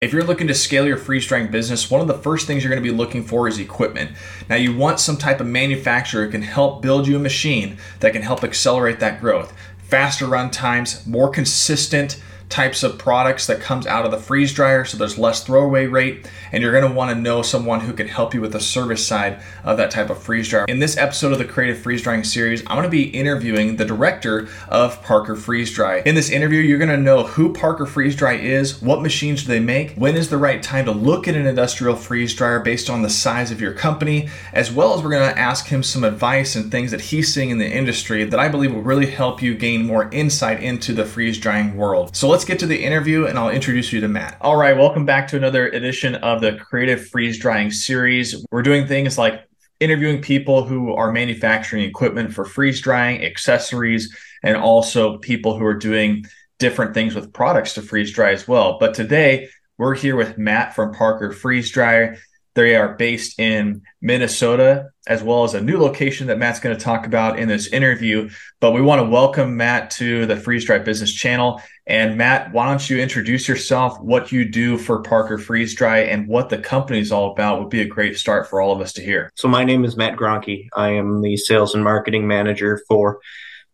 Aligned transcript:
If 0.00 0.14
you're 0.14 0.24
looking 0.24 0.46
to 0.46 0.54
scale 0.54 0.86
your 0.86 0.96
freeze 0.96 1.26
drying 1.26 1.48
business, 1.48 1.90
one 1.90 2.00
of 2.00 2.06
the 2.06 2.14
first 2.14 2.46
things 2.46 2.64
you're 2.64 2.72
going 2.72 2.82
to 2.82 2.90
be 2.90 2.96
looking 2.96 3.22
for 3.22 3.46
is 3.46 3.58
equipment. 3.58 4.12
Now, 4.48 4.56
you 4.56 4.74
want 4.74 4.98
some 4.98 5.18
type 5.18 5.40
of 5.40 5.46
manufacturer 5.46 6.24
who 6.24 6.30
can 6.30 6.40
help 6.40 6.80
build 6.80 7.06
you 7.06 7.16
a 7.16 7.18
machine 7.18 7.76
that 7.98 8.14
can 8.14 8.22
help 8.22 8.42
accelerate 8.42 8.98
that 9.00 9.20
growth. 9.20 9.52
Faster 9.76 10.24
run 10.24 10.50
times, 10.50 11.06
more 11.06 11.28
consistent 11.28 12.18
types 12.50 12.82
of 12.82 12.98
products 12.98 13.46
that 13.46 13.60
comes 13.60 13.86
out 13.86 14.04
of 14.04 14.10
the 14.10 14.18
freeze 14.18 14.52
dryer 14.52 14.84
so 14.84 14.98
there's 14.98 15.16
less 15.16 15.44
throwaway 15.44 15.86
rate 15.86 16.28
and 16.52 16.62
you're 16.62 16.72
going 16.72 16.86
to 16.86 16.94
want 16.94 17.10
to 17.10 17.20
know 17.20 17.42
someone 17.42 17.80
who 17.80 17.92
can 17.92 18.08
help 18.08 18.34
you 18.34 18.40
with 18.40 18.52
the 18.52 18.60
service 18.60 19.06
side 19.06 19.40
of 19.64 19.76
that 19.76 19.90
type 19.90 20.10
of 20.10 20.20
freeze 20.20 20.48
dryer. 20.48 20.64
In 20.66 20.80
this 20.80 20.96
episode 20.96 21.32
of 21.32 21.38
the 21.38 21.44
Creative 21.44 21.78
Freeze 21.78 22.02
Drying 22.02 22.24
series, 22.24 22.62
I'm 22.66 22.76
going 22.76 22.82
to 22.82 22.88
be 22.88 23.04
interviewing 23.04 23.76
the 23.76 23.84
director 23.84 24.48
of 24.68 25.02
Parker 25.02 25.36
Freeze 25.36 25.72
Dry. 25.72 26.02
In 26.04 26.14
this 26.14 26.30
interview, 26.30 26.60
you're 26.60 26.78
going 26.78 26.90
to 26.90 26.96
know 26.96 27.22
who 27.22 27.52
Parker 27.52 27.86
Freeze 27.86 28.16
Dry 28.16 28.34
is, 28.34 28.82
what 28.82 29.00
machines 29.00 29.42
do 29.42 29.48
they 29.48 29.60
make, 29.60 29.94
when 29.94 30.16
is 30.16 30.28
the 30.28 30.38
right 30.38 30.62
time 30.62 30.86
to 30.86 30.92
look 30.92 31.28
at 31.28 31.36
an 31.36 31.46
industrial 31.46 31.94
freeze 31.94 32.34
dryer 32.34 32.60
based 32.60 32.90
on 32.90 33.02
the 33.02 33.10
size 33.10 33.50
of 33.50 33.60
your 33.60 33.72
company, 33.72 34.28
as 34.52 34.72
well 34.72 34.94
as 34.94 35.02
we're 35.02 35.10
going 35.10 35.30
to 35.30 35.38
ask 35.38 35.66
him 35.66 35.82
some 35.82 36.04
advice 36.04 36.56
and 36.56 36.70
things 36.70 36.90
that 36.90 37.00
he's 37.00 37.32
seeing 37.32 37.50
in 37.50 37.58
the 37.58 37.70
industry 37.70 38.24
that 38.24 38.40
I 38.40 38.48
believe 38.48 38.74
will 38.74 38.82
really 38.82 39.10
help 39.10 39.40
you 39.40 39.54
gain 39.54 39.86
more 39.86 40.10
insight 40.12 40.62
into 40.62 40.92
the 40.92 41.04
freeze 41.04 41.38
drying 41.38 41.76
world. 41.76 42.14
So 42.16 42.28
let's 42.28 42.39
let's 42.40 42.48
get 42.48 42.58
to 42.58 42.66
the 42.66 42.82
interview 42.82 43.26
and 43.26 43.38
I'll 43.38 43.50
introduce 43.50 43.92
you 43.92 44.00
to 44.00 44.08
Matt. 44.08 44.38
All 44.40 44.56
right, 44.56 44.74
welcome 44.74 45.04
back 45.04 45.28
to 45.28 45.36
another 45.36 45.68
edition 45.68 46.14
of 46.14 46.40
the 46.40 46.54
Creative 46.54 47.06
Freeze 47.08 47.38
Drying 47.38 47.70
series. 47.70 48.46
We're 48.50 48.62
doing 48.62 48.86
things 48.86 49.18
like 49.18 49.46
interviewing 49.78 50.22
people 50.22 50.64
who 50.64 50.94
are 50.94 51.12
manufacturing 51.12 51.82
equipment 51.82 52.32
for 52.32 52.46
freeze 52.46 52.80
drying, 52.80 53.22
accessories, 53.22 54.16
and 54.42 54.56
also 54.56 55.18
people 55.18 55.58
who 55.58 55.66
are 55.66 55.74
doing 55.74 56.24
different 56.58 56.94
things 56.94 57.14
with 57.14 57.30
products 57.34 57.74
to 57.74 57.82
freeze 57.82 58.10
dry 58.10 58.32
as 58.32 58.48
well. 58.48 58.78
But 58.78 58.94
today, 58.94 59.50
we're 59.76 59.94
here 59.94 60.16
with 60.16 60.38
Matt 60.38 60.74
from 60.74 60.94
Parker 60.94 61.32
Freeze 61.32 61.70
Dryer. 61.70 62.16
They 62.54 62.74
are 62.74 62.94
based 62.94 63.38
in 63.38 63.82
Minnesota, 64.02 64.90
as 65.06 65.22
well 65.22 65.44
as 65.44 65.54
a 65.54 65.60
new 65.60 65.78
location 65.78 66.26
that 66.26 66.38
Matt's 66.38 66.58
going 66.58 66.76
to 66.76 66.82
talk 66.82 67.06
about 67.06 67.38
in 67.38 67.48
this 67.48 67.68
interview. 67.68 68.28
But 68.60 68.72
we 68.72 68.82
want 68.82 69.00
to 69.00 69.08
welcome 69.08 69.56
Matt 69.56 69.90
to 69.92 70.26
the 70.26 70.36
Freeze 70.36 70.64
Dry 70.64 70.78
Business 70.78 71.12
Channel. 71.12 71.62
And 71.86 72.18
Matt, 72.18 72.52
why 72.52 72.68
don't 72.68 72.90
you 72.90 72.98
introduce 72.98 73.48
yourself, 73.48 74.00
what 74.00 74.32
you 74.32 74.48
do 74.48 74.78
for 74.78 75.02
Parker 75.02 75.38
Freeze 75.38 75.74
Dry, 75.74 76.00
and 76.00 76.26
what 76.26 76.48
the 76.48 76.58
company 76.58 76.98
is 76.98 77.12
all 77.12 77.32
about? 77.32 77.60
Would 77.60 77.70
be 77.70 77.82
a 77.82 77.86
great 77.86 78.18
start 78.18 78.48
for 78.48 78.60
all 78.60 78.72
of 78.72 78.80
us 78.80 78.92
to 78.94 79.02
hear. 79.02 79.30
So, 79.36 79.48
my 79.48 79.64
name 79.64 79.84
is 79.84 79.96
Matt 79.96 80.16
Graunke. 80.16 80.68
I 80.74 80.90
am 80.90 81.22
the 81.22 81.36
sales 81.36 81.74
and 81.74 81.84
marketing 81.84 82.26
manager 82.26 82.82
for 82.88 83.20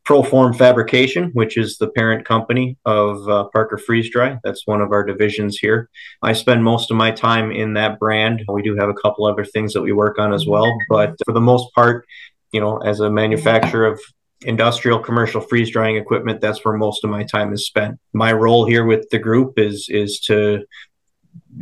Proform 0.07 0.57
Fabrication, 0.57 1.31
which 1.33 1.57
is 1.57 1.79
the 1.79 1.89
parent 1.89 2.25
company 2.25 2.77
of 2.85 3.29
uh, 3.29 3.49
Parker 3.53 3.77
Freeze 3.77 4.09
Dry. 4.09 4.39
That's 4.45 4.67
one 4.67 4.81
of 4.81 4.93
our 4.93 5.05
divisions 5.05 5.59
here. 5.59 5.91
I 6.23 6.33
spend 6.33 6.63
most 6.63 6.93
of 6.93 6.97
my 6.97 7.11
time 7.11 7.51
in 7.51 7.75
that 7.75 7.99
brand. 7.99 8.45
We 8.49 8.63
do 8.63 8.77
have 8.77 8.89
a 8.89 8.95
couple 8.95 9.27
other 9.27 9.45
things 9.45 9.73
that 9.73 9.83
we 9.83 9.93
work 9.93 10.19
on 10.21 10.33
as 10.33 10.47
well, 10.47 10.73
but 10.89 11.17
for 11.25 11.33
the 11.33 11.41
most 11.41 11.75
part, 11.75 12.07
you 12.53 12.61
know, 12.61 12.79
as 12.79 13.01
a 13.01 13.11
manufacturer 13.11 13.87
of 13.87 14.01
industrial 14.43 15.01
commercial 15.01 15.41
freeze 15.41 15.71
drying 15.71 15.97
equipment, 15.97 16.41
that's 16.41 16.65
where 16.65 16.77
most 16.77 17.03
of 17.03 17.11
my 17.11 17.25
time 17.25 17.53
is 17.53 17.67
spent. 17.67 17.99
My 18.13 18.33
role 18.33 18.65
here 18.65 18.85
with 18.85 19.09
the 19.11 19.19
group 19.19 19.59
is 19.59 19.89
is 19.91 20.21
to 20.21 20.65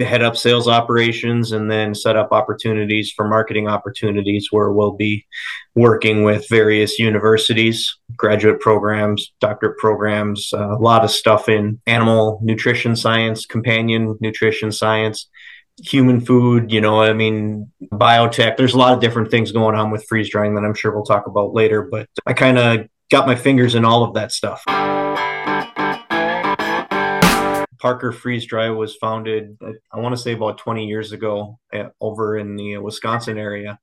head 0.01 0.23
up 0.23 0.37
sales 0.37 0.67
operations 0.67 1.53
and 1.53 1.71
then 1.71 1.95
set 1.95 2.17
up 2.17 2.33
opportunities 2.33 3.13
for 3.13 3.29
marketing 3.29 3.69
opportunities 3.69 4.49
where 4.51 4.73
we'll 4.73 4.93
be 4.93 5.25
working 5.75 6.25
with 6.25 6.49
various 6.49 6.99
universities, 6.99 7.97
graduate 8.17 8.61
programs, 8.61 9.33
doctorate 9.41 9.79
programs, 9.79 10.53
a 10.53 10.77
lot 10.81 11.05
of 11.05 11.11
stuff 11.11 11.49
in 11.49 11.81
animal 11.87 12.41
nutrition 12.43 12.97
science, 12.97 13.47
companion 13.47 14.17
nutrition 14.21 14.73
science, 14.73 15.29
human 15.83 16.21
food, 16.21 16.73
you 16.73 16.81
know, 16.81 17.01
I 17.01 17.13
mean, 17.13 17.71
biotech. 17.93 18.57
There's 18.57 18.75
a 18.75 18.79
lot 18.79 18.95
of 18.95 19.01
different 19.01 19.31
things 19.31 19.53
going 19.53 19.75
on 19.75 19.91
with 19.91 20.07
freeze 20.09 20.31
drying 20.31 20.55
that 20.55 20.65
I'm 20.65 20.75
sure 20.75 20.95
we'll 20.95 21.05
talk 21.05 21.27
about 21.27 21.53
later, 21.53 21.83
but 21.83 22.09
I 22.27 22.33
kind 22.33 22.59
of 22.59 22.89
got 23.11 23.27
my 23.27 23.35
fingers 23.35 23.75
in 23.75 23.85
all 23.85 24.05
of 24.05 24.15
that 24.15 24.33
stuff. 24.33 24.65
Parker 27.85 28.13
Freeze 28.13 28.47
Dry 28.47 28.71
was 28.71 28.97
founded, 28.97 29.59
I 29.93 29.99
want 29.99 30.17
to 30.17 30.21
say 30.21 30.33
about 30.33 30.57
20 30.57 30.87
years 30.87 31.13
ago 31.13 31.59
at, 31.71 31.93
over 32.01 32.39
in 32.39 32.57
the 32.57 32.79
Wisconsin 32.79 33.37
area. 33.37 33.79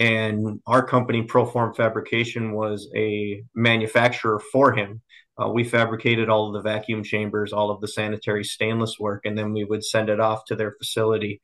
And 0.00 0.60
our 0.66 0.84
company, 0.84 1.22
Proform 1.22 1.76
Fabrication, 1.76 2.50
was 2.50 2.90
a 2.96 3.44
manufacturer 3.54 4.40
for 4.40 4.72
him. 4.72 5.02
Uh, 5.40 5.50
we 5.50 5.62
fabricated 5.62 6.28
all 6.28 6.48
of 6.48 6.54
the 6.54 6.68
vacuum 6.68 7.04
chambers, 7.04 7.52
all 7.52 7.70
of 7.70 7.80
the 7.80 7.86
sanitary 7.86 8.42
stainless 8.42 8.98
work, 8.98 9.24
and 9.24 9.38
then 9.38 9.52
we 9.52 9.62
would 9.62 9.84
send 9.84 10.08
it 10.08 10.18
off 10.18 10.44
to 10.46 10.56
their 10.56 10.74
facility. 10.76 11.40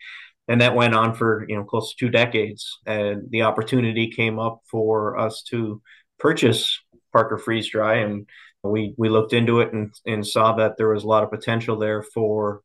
And 0.49 0.61
that 0.63 0.75
went 0.75 0.97
on 0.97 1.15
for 1.15 1.47
you 1.49 1.55
know 1.55 1.63
close 1.63 1.95
to 1.95 2.07
two 2.07 2.11
decades. 2.11 2.77
And 2.87 3.31
the 3.31 3.43
opportunity 3.43 4.11
came 4.11 4.41
up 4.41 4.63
for 4.69 5.17
us 5.17 5.45
to 5.51 5.81
purchase 6.19 6.77
Parker 7.13 7.39
Freeze 7.39 7.71
Dry, 7.71 7.99
and 7.99 8.27
we 8.63 8.95
we 8.99 9.09
looked 9.09 9.33
into 9.33 9.61
it 9.61 9.73
and, 9.73 9.93
and 10.07 10.27
saw 10.27 10.55
that 10.57 10.77
there 10.77 10.89
was 10.89 11.05
a 11.05 11.09
lot 11.09 11.25
of 11.25 11.31
potential 11.31 11.79
there 11.79 12.03
for 12.03 12.63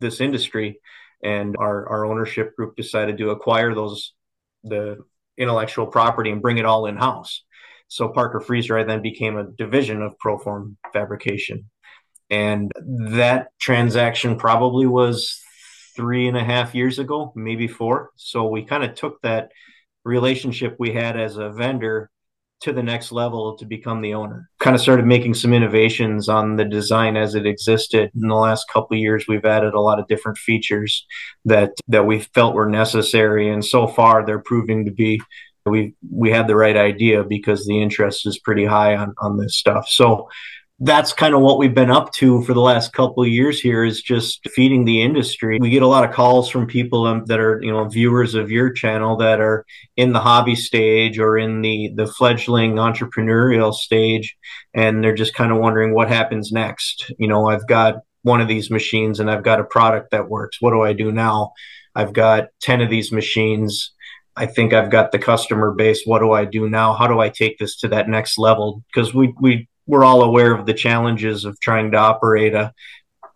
this 0.00 0.20
industry. 0.20 0.80
And 1.24 1.56
our, 1.56 1.88
our 1.88 2.04
ownership 2.04 2.56
group 2.56 2.74
decided 2.74 3.18
to 3.18 3.30
acquire 3.30 3.74
those 3.74 4.12
the 4.64 4.98
intellectual 5.38 5.86
property 5.86 6.30
and 6.30 6.42
bring 6.42 6.58
it 6.58 6.64
all 6.64 6.86
in 6.86 6.96
house 6.96 7.44
so 7.92 8.08
parker 8.08 8.40
freeze 8.40 8.68
dry 8.68 8.84
then 8.84 9.02
became 9.02 9.36
a 9.36 9.44
division 9.44 10.00
of 10.00 10.16
proform 10.16 10.76
fabrication. 10.94 11.68
And 12.30 12.72
that 13.10 13.48
transaction 13.60 14.36
probably 14.36 14.86
was 14.86 15.38
three 15.94 16.26
and 16.26 16.34
a 16.34 16.42
half 16.42 16.74
years 16.74 16.98
ago 16.98 17.34
maybe 17.36 17.68
four. 17.68 18.12
So 18.16 18.46
we 18.46 18.64
kind 18.64 18.82
of 18.82 18.94
took 18.94 19.20
that 19.20 19.50
relationship 20.06 20.76
we 20.78 20.94
had 20.94 21.20
as 21.20 21.36
a 21.36 21.50
vendor 21.50 22.10
to 22.62 22.72
the 22.72 22.82
next 22.82 23.12
level 23.12 23.56
to 23.56 23.64
become 23.64 24.00
the 24.00 24.14
owner. 24.14 24.48
Kind 24.60 24.74
of 24.74 24.80
started 24.80 25.06
making 25.06 25.34
some 25.34 25.52
innovations 25.52 26.28
on 26.28 26.56
the 26.56 26.64
design 26.64 27.16
as 27.16 27.34
it 27.34 27.46
existed. 27.46 28.10
In 28.14 28.28
the 28.28 28.34
last 28.34 28.68
couple 28.68 28.96
years, 28.96 29.26
we've 29.28 29.44
added 29.44 29.74
a 29.74 29.80
lot 29.80 29.98
of 29.98 30.06
different 30.06 30.38
features 30.38 31.06
that 31.44 31.72
that 31.88 32.06
we 32.06 32.20
felt 32.20 32.54
were 32.54 32.68
necessary, 32.68 33.50
and 33.50 33.64
so 33.64 33.86
far 33.86 34.24
they're 34.24 34.38
proving 34.38 34.84
to 34.84 34.90
be. 34.90 35.20
We 35.64 35.94
we 36.10 36.30
had 36.30 36.48
the 36.48 36.56
right 36.56 36.76
idea 36.76 37.22
because 37.22 37.66
the 37.66 37.80
interest 37.80 38.26
is 38.26 38.38
pretty 38.38 38.64
high 38.64 38.96
on 38.96 39.14
on 39.18 39.38
this 39.38 39.56
stuff. 39.56 39.88
So 39.88 40.28
that's 40.78 41.12
kind 41.12 41.34
of 41.34 41.40
what 41.40 41.58
we've 41.58 41.74
been 41.74 41.90
up 41.90 42.12
to 42.14 42.42
for 42.42 42.54
the 42.54 42.60
last 42.60 42.92
couple 42.92 43.22
of 43.22 43.28
years 43.28 43.60
here 43.60 43.84
is 43.84 44.02
just 44.02 44.40
feeding 44.48 44.84
the 44.84 45.02
industry. 45.02 45.58
We 45.60 45.70
get 45.70 45.82
a 45.82 45.86
lot 45.86 46.04
of 46.04 46.14
calls 46.14 46.48
from 46.48 46.66
people 46.66 47.06
um, 47.06 47.24
that 47.26 47.38
are, 47.38 47.60
you 47.62 47.70
know, 47.70 47.84
viewers 47.88 48.34
of 48.34 48.50
your 48.50 48.72
channel 48.72 49.16
that 49.18 49.40
are 49.40 49.64
in 49.96 50.12
the 50.12 50.20
hobby 50.20 50.56
stage 50.56 51.18
or 51.18 51.38
in 51.38 51.60
the 51.62 51.92
the 51.94 52.06
fledgling 52.06 52.74
entrepreneurial 52.76 53.72
stage 53.72 54.36
and 54.74 55.04
they're 55.04 55.14
just 55.14 55.34
kind 55.34 55.52
of 55.52 55.58
wondering 55.58 55.94
what 55.94 56.08
happens 56.08 56.50
next. 56.50 57.12
You 57.18 57.28
know, 57.28 57.48
I've 57.48 57.66
got 57.68 57.96
one 58.22 58.40
of 58.40 58.48
these 58.48 58.70
machines 58.70 59.20
and 59.20 59.30
I've 59.30 59.44
got 59.44 59.60
a 59.60 59.64
product 59.64 60.10
that 60.10 60.28
works. 60.28 60.60
What 60.60 60.70
do 60.72 60.82
I 60.82 60.92
do 60.92 61.12
now? 61.12 61.52
I've 61.94 62.12
got 62.12 62.48
10 62.62 62.80
of 62.80 62.90
these 62.90 63.12
machines. 63.12 63.92
I 64.36 64.46
think 64.46 64.72
I've 64.72 64.90
got 64.90 65.12
the 65.12 65.18
customer 65.18 65.72
base. 65.72 66.02
What 66.06 66.20
do 66.20 66.32
I 66.32 66.44
do 66.44 66.68
now? 66.68 66.94
How 66.94 67.06
do 67.06 67.20
I 67.20 67.28
take 67.28 67.58
this 67.58 67.76
to 67.80 67.88
that 67.88 68.08
next 68.08 68.38
level? 68.38 68.82
Because 68.92 69.12
we 69.12 69.34
we 69.40 69.68
we're 69.86 70.04
all 70.04 70.22
aware 70.22 70.54
of 70.54 70.66
the 70.66 70.74
challenges 70.74 71.44
of 71.44 71.58
trying 71.60 71.90
to 71.92 71.98
operate 71.98 72.54
a 72.54 72.72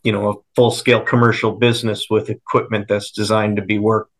you 0.02 0.12
know 0.12 0.30
a 0.30 0.34
full 0.54 0.70
scale 0.70 1.00
commercial 1.00 1.52
business 1.52 2.06
with 2.08 2.30
equipment 2.30 2.86
that's 2.88 3.10
designed 3.10 3.56
to 3.56 3.62
be 3.62 3.78
worked 3.78 4.12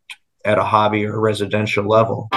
at 0.43 0.57
a 0.57 0.63
hobby 0.63 1.05
or 1.05 1.19
residential 1.19 1.85
level. 1.85 2.27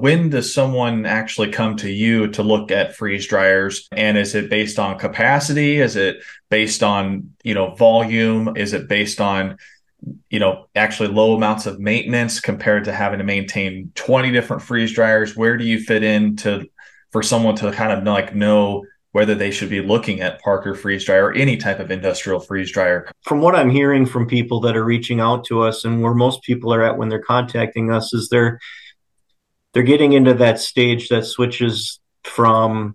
When 0.00 0.30
does 0.30 0.54
someone 0.54 1.06
actually 1.06 1.50
come 1.50 1.76
to 1.78 1.90
you 1.90 2.28
to 2.28 2.42
look 2.42 2.70
at 2.70 2.94
freeze 2.94 3.26
dryers? 3.26 3.88
And 3.90 4.16
is 4.16 4.34
it 4.34 4.48
based 4.48 4.78
on 4.78 4.98
capacity? 4.98 5.80
Is 5.80 5.96
it 5.96 6.18
based 6.50 6.82
on 6.82 7.34
you 7.42 7.54
know 7.54 7.74
volume? 7.74 8.56
Is 8.56 8.72
it 8.72 8.88
based 8.88 9.20
on 9.20 9.58
you 10.30 10.38
know 10.38 10.66
actually 10.74 11.08
low 11.08 11.34
amounts 11.34 11.66
of 11.66 11.80
maintenance 11.80 12.40
compared 12.40 12.84
to 12.84 12.92
having 12.92 13.18
to 13.18 13.24
maintain 13.24 13.92
20 13.96 14.30
different 14.30 14.62
freeze 14.62 14.92
dryers? 14.92 15.36
Where 15.36 15.56
do 15.56 15.64
you 15.64 15.80
fit 15.80 16.02
into 16.02 16.68
for 17.12 17.22
someone 17.22 17.56
to 17.56 17.72
kind 17.72 17.92
of 17.92 18.04
like 18.04 18.34
know 18.34 18.84
whether 19.12 19.34
they 19.34 19.50
should 19.50 19.70
be 19.70 19.80
looking 19.80 20.20
at 20.20 20.40
Parker 20.42 20.74
freeze 20.74 21.04
dryer 21.04 21.26
or 21.26 21.32
any 21.32 21.56
type 21.56 21.80
of 21.80 21.90
industrial 21.90 22.40
freeze 22.40 22.70
dryer. 22.70 23.10
From 23.24 23.40
what 23.40 23.56
I'm 23.56 23.70
hearing 23.70 24.06
from 24.06 24.28
people 24.28 24.60
that 24.60 24.76
are 24.76 24.84
reaching 24.84 25.18
out 25.18 25.44
to 25.46 25.62
us 25.62 25.84
and 25.84 26.02
where 26.02 26.14
most 26.14 26.42
people 26.42 26.72
are 26.72 26.82
at 26.82 26.98
when 26.98 27.08
they're 27.08 27.22
contacting 27.22 27.90
us 27.90 28.12
is 28.12 28.28
they're 28.28 28.60
they're 29.72 29.82
getting 29.82 30.12
into 30.12 30.34
that 30.34 30.58
stage 30.58 31.08
that 31.08 31.24
switches 31.24 32.00
from 32.24 32.94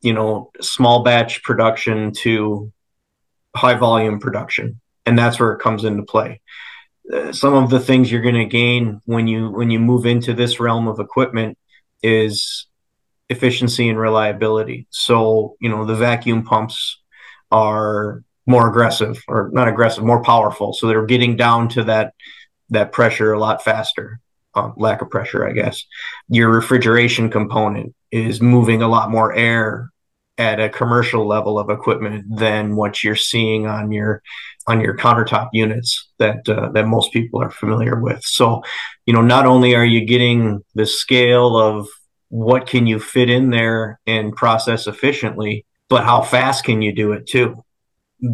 you 0.00 0.12
know 0.12 0.50
small 0.60 1.02
batch 1.02 1.42
production 1.42 2.12
to 2.12 2.72
high 3.56 3.74
volume 3.74 4.20
production 4.20 4.80
and 5.06 5.18
that's 5.18 5.40
where 5.40 5.52
it 5.52 5.60
comes 5.60 5.84
into 5.84 6.02
play 6.02 6.40
uh, 7.12 7.32
some 7.32 7.54
of 7.54 7.70
the 7.70 7.80
things 7.80 8.12
you're 8.12 8.22
going 8.22 8.34
to 8.34 8.44
gain 8.44 9.00
when 9.06 9.26
you 9.26 9.50
when 9.50 9.70
you 9.70 9.80
move 9.80 10.06
into 10.06 10.34
this 10.34 10.60
realm 10.60 10.86
of 10.86 11.00
equipment 11.00 11.58
is 12.02 12.67
efficiency 13.28 13.88
and 13.88 13.98
reliability. 13.98 14.86
So, 14.90 15.56
you 15.60 15.68
know, 15.68 15.84
the 15.84 15.94
vacuum 15.94 16.44
pumps 16.44 17.00
are 17.50 18.22
more 18.46 18.68
aggressive 18.68 19.22
or 19.28 19.50
not 19.52 19.68
aggressive, 19.68 20.04
more 20.04 20.22
powerful. 20.22 20.72
So 20.72 20.86
they're 20.86 21.06
getting 21.06 21.36
down 21.36 21.68
to 21.70 21.84
that 21.84 22.14
that 22.70 22.92
pressure 22.92 23.32
a 23.32 23.38
lot 23.38 23.62
faster. 23.62 24.20
Uh, 24.54 24.72
lack 24.76 25.02
of 25.02 25.10
pressure, 25.10 25.46
I 25.46 25.52
guess. 25.52 25.84
Your 26.28 26.50
refrigeration 26.50 27.30
component 27.30 27.94
is 28.10 28.40
moving 28.40 28.82
a 28.82 28.88
lot 28.88 29.10
more 29.10 29.32
air 29.34 29.90
at 30.38 30.58
a 30.58 30.68
commercial 30.70 31.26
level 31.26 31.58
of 31.58 31.68
equipment 31.68 32.24
than 32.28 32.74
what 32.76 33.04
you're 33.04 33.14
seeing 33.14 33.66
on 33.66 33.92
your 33.92 34.22
on 34.66 34.80
your 34.80 34.96
countertop 34.96 35.48
units 35.52 36.10
that 36.18 36.48
uh, 36.48 36.70
that 36.72 36.86
most 36.86 37.12
people 37.12 37.42
are 37.42 37.50
familiar 37.50 38.00
with. 38.00 38.22
So, 38.24 38.62
you 39.04 39.12
know, 39.12 39.22
not 39.22 39.46
only 39.46 39.74
are 39.74 39.84
you 39.84 40.04
getting 40.06 40.64
the 40.74 40.86
scale 40.86 41.56
of 41.56 41.88
what 42.28 42.66
can 42.66 42.86
you 42.86 42.98
fit 43.00 43.30
in 43.30 43.50
there 43.50 44.00
and 44.06 44.34
process 44.34 44.86
efficiently, 44.86 45.64
but 45.88 46.04
how 46.04 46.22
fast 46.22 46.64
can 46.64 46.82
you 46.82 46.94
do 46.94 47.12
it 47.12 47.26
too? 47.26 47.64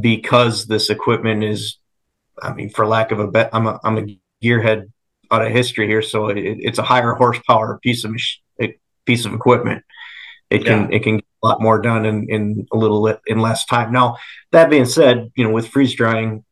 Because 0.01 0.67
this 0.67 0.91
equipment 0.91 1.45
is, 1.45 1.79
I 2.43 2.53
mean, 2.53 2.71
for 2.71 2.87
lack 2.87 3.13
of 3.13 3.21
a 3.21 3.29
bet, 3.29 3.51
I'm 3.53 3.67
a 3.67 3.79
I'm 3.85 3.99
a 3.99 4.19
gearhead 4.43 4.91
out 5.31 5.47
of 5.47 5.53
history 5.53 5.87
here, 5.87 6.03
so 6.03 6.29
it, 6.29 6.39
it's 6.39 6.79
a 6.79 6.83
higher 6.83 7.13
horsepower 7.15 7.79
piece 7.83 8.05
of 8.05 8.15
eh, 8.61 8.73
piece 9.05 9.25
of 9.25 9.35
equipment. 9.35 9.85
It 10.51 10.65
can 10.65 10.91
yeah. 10.91 10.97
it 10.97 11.03
can 11.03 11.17
get 11.17 11.27
a 11.43 11.47
lot 11.47 11.61
more 11.61 11.81
done 11.81 12.05
in, 12.05 12.29
in 12.29 12.67
a 12.73 12.77
little 12.77 13.07
in 13.27 13.39
less 13.41 13.65
time. 13.65 13.93
Now, 13.93 14.17
that 14.51 14.71
being 14.71 14.87
said, 14.87 15.31
you 15.37 15.45
know, 15.45 15.51
with 15.51 15.69
freeze 15.69 15.95
drying, 15.95 16.45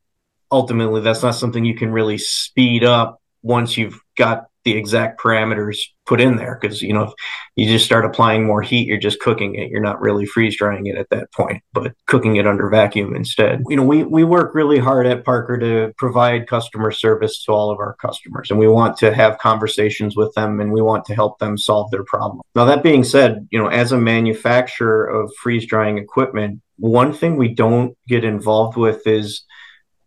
ultimately 0.51 1.01
that's 1.01 1.23
not 1.23 1.35
something 1.35 1.65
you 1.65 1.75
can 1.75 1.91
really 1.91 2.19
speed 2.19 2.85
up 2.85 3.21
once 3.43 3.77
you've 3.77 3.99
got 4.17 4.47
the 4.65 4.77
exact 4.77 5.21
parameters 5.21 5.79
put 6.07 6.21
in 6.21 6.37
there 6.37 6.59
because 6.61 6.83
you 6.83 6.93
know 6.93 7.03
if 7.03 7.13
you 7.57 7.67
just 7.67 7.85
start 7.85 8.05
applying 8.05 8.45
more 8.45 8.63
heat 8.63 8.87
you're 8.87 8.99
just 8.99 9.21
cooking 9.21 9.55
it. 9.55 9.71
You're 9.71 9.81
not 9.81 10.01
really 10.01 10.27
freeze 10.27 10.57
drying 10.57 10.87
it 10.87 10.97
at 10.97 11.09
that 11.11 11.33
point 11.33 11.63
but 11.73 11.93
cooking 12.07 12.37
it 12.37 12.47
under 12.47 12.69
vacuum 12.69 13.15
instead. 13.15 13.63
You 13.69 13.77
know 13.77 13.85
we 13.85 14.05
we 14.05 14.25
work 14.25 14.55
really 14.55 14.79
hard 14.79 15.07
at 15.07 15.25
parker 15.25 15.59
to 15.59 15.93
provide 15.99 16.47
customer 16.47 16.91
service 16.91 17.45
to 17.45 17.53
all 17.53 17.71
of 17.71 17.79
our 17.79 17.95
customers 17.95 18.51
and 18.51 18.59
we 18.59 18.69
want 18.69 18.97
to 18.99 19.15
have 19.15 19.39
conversations 19.39 20.17
with 20.17 20.33
them 20.35 20.61
and 20.61 20.73
we 20.73 20.83
want 20.83 21.05
to 21.07 21.15
help 21.15 21.39
them 21.39 21.57
solve 21.57 21.91
their 21.91 22.05
problem. 22.05 22.41
Now 22.55 22.65
that 22.65 22.83
being 22.83 23.05
said 23.05 23.47
you 23.51 23.59
know 23.59 23.69
as 23.69 23.93
a 23.93 23.99
manufacturer 23.99 25.07
of 25.07 25.33
freeze 25.43 25.67
drying 25.67 25.99
equipment 25.99 26.61
one 26.79 27.13
thing 27.13 27.37
we 27.37 27.55
don't 27.55 27.97
get 28.09 28.25
involved 28.25 28.77
with 28.77 29.07
is 29.07 29.45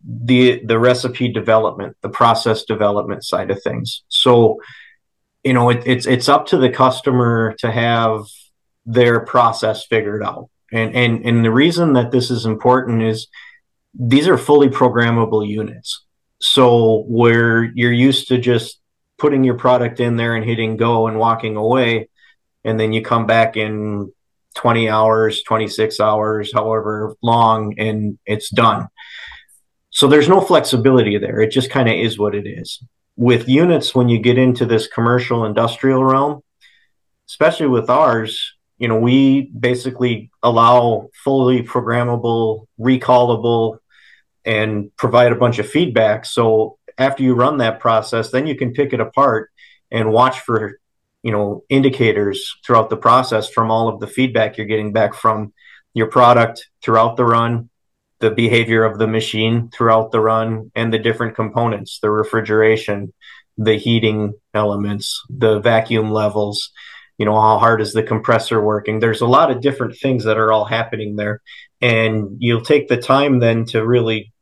the 0.06 0.64
the 0.66 0.78
recipe 0.78 1.32
development, 1.32 1.98
the 2.02 2.10
process 2.10 2.64
development 2.64 3.24
side 3.24 3.50
of 3.50 3.62
things. 3.64 4.04
So, 4.08 4.62
you 5.44 5.54
know, 5.54 5.70
it, 5.70 5.84
it's 5.86 6.06
it's 6.06 6.30
up 6.30 6.48
to 6.48 6.58
the 6.58 6.70
customer 6.70 7.56
to 7.60 7.72
have 7.72 8.22
their 8.86 9.22
process 9.22 9.86
figured 9.86 10.24
out. 10.24 10.50
And 10.72 10.96
and 10.96 11.26
and 11.26 11.44
the 11.44 11.52
reason 11.52 11.94
that 11.94 12.12
this 12.12 12.30
is 12.30 12.46
important 12.46 13.02
is 13.02 13.28
these 13.98 14.28
are 14.28 14.38
fully 14.38 14.70
programmable 14.70 15.48
units. 15.48 16.04
So 16.40 17.04
where 17.08 17.64
you're 17.64 17.92
used 17.92 18.28
to 18.28 18.38
just 18.38 18.80
putting 19.18 19.44
your 19.44 19.56
product 19.56 20.00
in 20.00 20.18
there 20.18 20.36
and 20.36 20.46
hitting 20.46 20.78
go 20.78 21.08
and 21.08 21.18
walking 21.18 21.56
away, 21.56 22.10
and 22.64 22.80
then 22.80 22.94
you 22.94 23.02
come 23.02 23.26
back 23.26 23.58
in 23.58 24.12
20 24.56 24.90
hours, 24.90 25.42
26 25.44 26.00
hours, 26.00 26.52
however 26.54 27.16
long, 27.22 27.80
and 27.80 28.18
it's 28.26 28.50
done. 28.50 28.88
So 29.96 30.10
there's 30.10 30.28
no 30.28 30.42
flexibility 30.42 31.18
there. 31.18 31.40
It 31.40 31.52
just 31.52 31.70
kind 31.70 31.88
of 31.88 31.96
is 31.96 32.20
what 32.20 32.36
it 32.36 32.46
is. 32.46 32.84
With 33.16 33.48
units, 33.48 33.96
when 33.96 34.10
you 34.10 34.20
get 34.20 34.38
into 34.38 34.66
this 34.66 34.88
commercial 34.88 35.46
industrial 35.46 36.04
realm, 36.04 36.44
especially 37.30 37.68
with 37.68 37.90
ours, 37.90 38.56
you 38.78 38.90
know, 38.90 39.00
we 39.00 39.44
basically 39.58 40.32
allow 40.44 41.08
fully 41.24 41.64
programmable, 41.64 42.68
recallable, 42.78 43.78
and 44.44 44.94
provide 44.98 45.32
a 45.32 45.36
bunch 45.36 45.60
of 45.60 45.70
feedback. 45.70 46.26
So 46.26 46.78
after 46.98 47.24
you 47.24 47.34
run 47.34 47.60
that 47.60 47.80
process, 47.80 48.32
then 48.32 48.48
you 48.48 48.58
can 48.58 48.74
pick 48.74 48.92
it 48.92 49.00
apart 49.00 49.50
and 49.92 50.12
watch 50.12 50.42
for, 50.42 50.78
you 51.24 51.32
know, 51.32 51.64
indicators 51.70 52.58
throughout 52.66 52.90
the 52.90 52.98
process 52.98 53.50
from 53.50 53.72
all 53.72 53.88
of 53.88 54.02
the 54.02 54.08
feedback 54.08 54.58
you're 54.58 54.68
getting 54.68 54.92
back 54.92 55.14
from 55.14 55.54
your 55.94 56.08
product 56.08 56.68
throughout 56.84 57.16
the 57.16 57.24
run, 57.24 57.70
the 58.20 58.32
behavior 58.32 58.84
of 58.84 58.98
the 58.98 59.08
machine 59.08 59.70
throughout 59.70 60.12
the 60.12 60.20
run 60.20 60.72
and 60.76 60.94
the 60.94 61.00
different 61.00 61.36
components, 61.36 62.00
the 62.02 62.10
refrigeration, 62.10 63.14
the 63.58 63.78
heating 63.78 64.34
elements, 64.54 65.22
the 65.30 65.60
vacuum 65.60 66.12
levels, 66.12 66.72
you 67.18 67.26
know, 67.26 67.40
how 67.40 67.58
hard 67.58 67.82
is 67.82 67.94
the 67.94 68.04
compressor 68.04 68.62
working? 68.62 69.00
There's 69.00 69.22
a 69.22 69.28
lot 69.28 69.52
of 69.52 69.62
different 69.62 69.98
things 69.98 70.26
that 70.26 70.38
are 70.38 70.52
all 70.52 70.66
happening 70.66 71.16
there. 71.16 71.42
And 71.82 72.38
you'll 72.40 72.62
take 72.62 72.88
the 72.88 72.98
time 72.98 73.40
then 73.40 73.66
to 73.66 73.86
really 73.86 74.34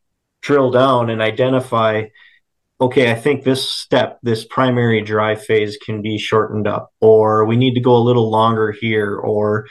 drill 0.41 0.71
down 0.71 1.09
and 1.09 1.21
identify 1.21 2.05
okay, 2.81 3.09
I 3.09 3.15
think 3.15 3.43
this 3.43 3.69
step, 3.69 4.19
this 4.23 4.43
primary 4.43 5.01
dry 5.01 5.35
phase 5.35 5.77
can 5.77 6.01
be 6.01 6.17
shortened 6.17 6.67
up, 6.67 6.91
or 6.99 7.45
we 7.45 7.55
need 7.55 7.75
to 7.75 7.79
go 7.79 7.95
a 7.95 8.03
little 8.03 8.29
longer 8.29 8.71
here, 8.71 9.15
or 9.15 9.67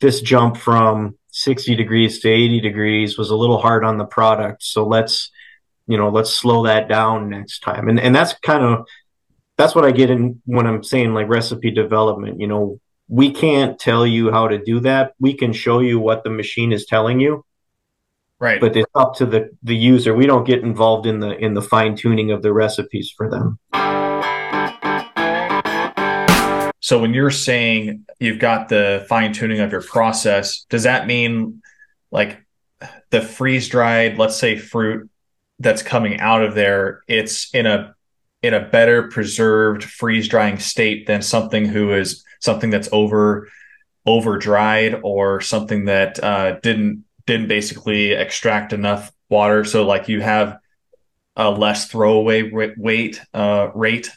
this 0.00 0.20
jump 0.20 0.56
from 0.56 1.16
60 1.36 1.76
degrees 1.76 2.20
to 2.20 2.30
80 2.30 2.60
degrees 2.60 3.18
was 3.18 3.28
a 3.28 3.36
little 3.36 3.58
hard 3.58 3.84
on 3.84 3.98
the 3.98 4.06
product. 4.06 4.62
So 4.62 4.86
let's, 4.86 5.30
you 5.86 5.98
know, 5.98 6.08
let's 6.08 6.30
slow 6.30 6.64
that 6.64 6.88
down 6.88 7.28
next 7.28 7.60
time. 7.60 7.90
And 7.90 8.00
and 8.00 8.14
that's 8.14 8.32
kind 8.38 8.64
of 8.64 8.86
that's 9.58 9.74
what 9.74 9.84
I 9.84 9.90
get 9.90 10.08
in 10.08 10.40
when 10.46 10.66
I'm 10.66 10.82
saying 10.82 11.12
like 11.12 11.28
recipe 11.28 11.70
development. 11.70 12.40
You 12.40 12.46
know, 12.46 12.80
we 13.08 13.32
can't 13.32 13.78
tell 13.78 14.06
you 14.06 14.30
how 14.30 14.48
to 14.48 14.56
do 14.56 14.80
that. 14.80 15.12
We 15.20 15.34
can 15.34 15.52
show 15.52 15.80
you 15.80 16.00
what 16.00 16.24
the 16.24 16.30
machine 16.30 16.72
is 16.72 16.86
telling 16.86 17.20
you. 17.20 17.44
Right. 18.40 18.58
But 18.58 18.74
it's 18.74 18.90
up 18.94 19.14
to 19.16 19.26
the 19.26 19.50
the 19.62 19.76
user. 19.76 20.14
We 20.14 20.26
don't 20.26 20.46
get 20.46 20.62
involved 20.62 21.04
in 21.04 21.20
the 21.20 21.36
in 21.36 21.52
the 21.52 21.62
fine 21.62 21.96
tuning 21.96 22.30
of 22.30 22.40
the 22.40 22.54
recipes 22.54 23.12
for 23.14 23.28
them. 23.28 23.58
So 26.86 27.00
when 27.00 27.14
you're 27.14 27.32
saying 27.32 28.06
you've 28.20 28.38
got 28.38 28.68
the 28.68 29.04
fine 29.08 29.32
tuning 29.32 29.58
of 29.58 29.72
your 29.72 29.82
process, 29.82 30.66
does 30.70 30.84
that 30.84 31.08
mean 31.08 31.60
like 32.12 32.46
the 33.10 33.20
freeze 33.20 33.68
dried, 33.68 34.18
let's 34.18 34.36
say 34.36 34.56
fruit 34.56 35.10
that's 35.58 35.82
coming 35.82 36.20
out 36.20 36.44
of 36.44 36.54
there, 36.54 37.02
it's 37.08 37.52
in 37.52 37.66
a 37.66 37.92
in 38.40 38.54
a 38.54 38.60
better 38.60 39.08
preserved 39.08 39.82
freeze 39.82 40.28
drying 40.28 40.60
state 40.60 41.08
than 41.08 41.22
something 41.22 41.64
who 41.64 41.92
is 41.92 42.24
something 42.38 42.70
that's 42.70 42.88
over 42.92 43.48
over 44.06 44.38
dried 44.38 45.00
or 45.02 45.40
something 45.40 45.86
that 45.86 46.22
uh, 46.22 46.60
didn't 46.60 47.02
didn't 47.26 47.48
basically 47.48 48.12
extract 48.12 48.72
enough 48.72 49.10
water. 49.28 49.64
So 49.64 49.84
like 49.84 50.08
you 50.08 50.20
have 50.20 50.58
a 51.34 51.50
less 51.50 51.88
throwaway 51.88 52.48
weight 52.76 53.20
uh, 53.34 53.70
rate. 53.74 54.08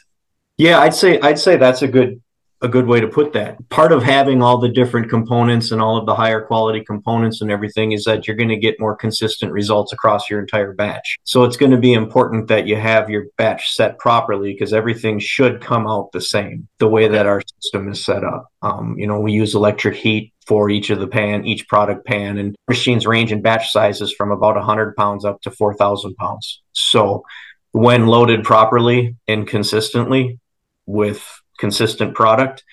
Yeah, 0.56 0.78
I'd 0.78 0.94
say 0.94 1.18
I'd 1.18 1.40
say 1.40 1.56
that's 1.56 1.82
a 1.82 1.88
good 1.88 2.22
a 2.62 2.68
good 2.68 2.86
way 2.86 3.00
to 3.00 3.08
put 3.08 3.32
that. 3.32 3.56
Part 3.70 3.92
of 3.92 4.02
having 4.02 4.42
all 4.42 4.58
the 4.58 4.68
different 4.68 5.08
components 5.08 5.70
and 5.70 5.80
all 5.80 5.96
of 5.96 6.06
the 6.06 6.14
higher 6.14 6.42
quality 6.42 6.84
components 6.84 7.40
and 7.40 7.50
everything 7.50 7.92
is 7.92 8.04
that 8.04 8.26
you're 8.26 8.36
going 8.36 8.50
to 8.50 8.56
get 8.56 8.78
more 8.78 8.94
consistent 8.94 9.52
results 9.52 9.92
across 9.92 10.28
your 10.28 10.40
entire 10.40 10.74
batch. 10.74 11.18
So 11.24 11.44
it's 11.44 11.56
going 11.56 11.72
to 11.72 11.78
be 11.78 11.94
important 11.94 12.48
that 12.48 12.66
you 12.66 12.76
have 12.76 13.08
your 13.08 13.26
batch 13.38 13.74
set 13.74 13.98
properly 13.98 14.52
because 14.52 14.72
everything 14.72 15.18
should 15.18 15.60
come 15.60 15.86
out 15.86 16.12
the 16.12 16.20
same 16.20 16.68
the 16.78 16.88
way 16.88 17.08
that 17.08 17.26
our 17.26 17.42
system 17.60 17.90
is 17.90 18.04
set 18.04 18.24
up. 18.24 18.48
Um, 18.62 18.94
you 18.98 19.06
know, 19.06 19.20
we 19.20 19.32
use 19.32 19.54
electric 19.54 19.96
heat 19.96 20.34
for 20.46 20.68
each 20.68 20.90
of 20.90 21.00
the 21.00 21.06
pan, 21.06 21.46
each 21.46 21.66
product 21.68 22.06
pan, 22.06 22.36
and 22.36 22.56
machines 22.68 23.06
range 23.06 23.32
in 23.32 23.40
batch 23.40 23.70
sizes 23.70 24.12
from 24.12 24.32
about 24.32 24.56
100 24.56 24.96
pounds 24.96 25.24
up 25.24 25.40
to 25.42 25.50
4,000 25.50 26.14
pounds. 26.16 26.60
So 26.72 27.24
when 27.72 28.06
loaded 28.06 28.44
properly 28.44 29.16
and 29.28 29.46
consistently 29.46 30.40
with 30.86 31.39
consistent 31.60 32.14
product 32.14 32.64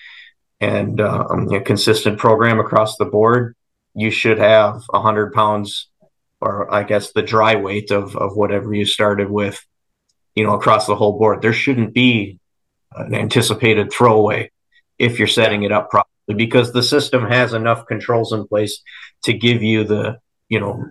and 0.60 1.00
um, 1.00 1.52
a 1.52 1.60
consistent 1.60 2.18
program 2.18 2.58
across 2.58 2.96
the 2.96 3.04
board, 3.04 3.54
you 3.94 4.10
should 4.10 4.38
have 4.38 4.82
100 4.88 5.32
pounds, 5.32 5.88
or 6.40 6.72
I 6.72 6.82
guess 6.82 7.12
the 7.12 7.22
dry 7.22 7.54
weight 7.56 7.90
of, 7.90 8.16
of 8.16 8.36
whatever 8.36 8.74
you 8.74 8.84
started 8.84 9.30
with, 9.30 9.64
you 10.34 10.44
know, 10.44 10.54
across 10.54 10.86
the 10.86 10.96
whole 10.96 11.18
board. 11.18 11.42
There 11.42 11.52
shouldn't 11.52 11.94
be 11.94 12.38
an 12.96 13.14
anticipated 13.14 13.92
throwaway 13.92 14.50
if 14.98 15.18
you're 15.18 15.28
setting 15.28 15.62
it 15.62 15.72
up 15.72 15.90
properly 15.90 16.34
because 16.36 16.72
the 16.72 16.82
system 16.82 17.26
has 17.28 17.52
enough 17.52 17.86
controls 17.86 18.32
in 18.32 18.48
place 18.48 18.82
to 19.24 19.32
give 19.32 19.62
you 19.62 19.84
the, 19.84 20.18
you 20.48 20.58
know, 20.58 20.84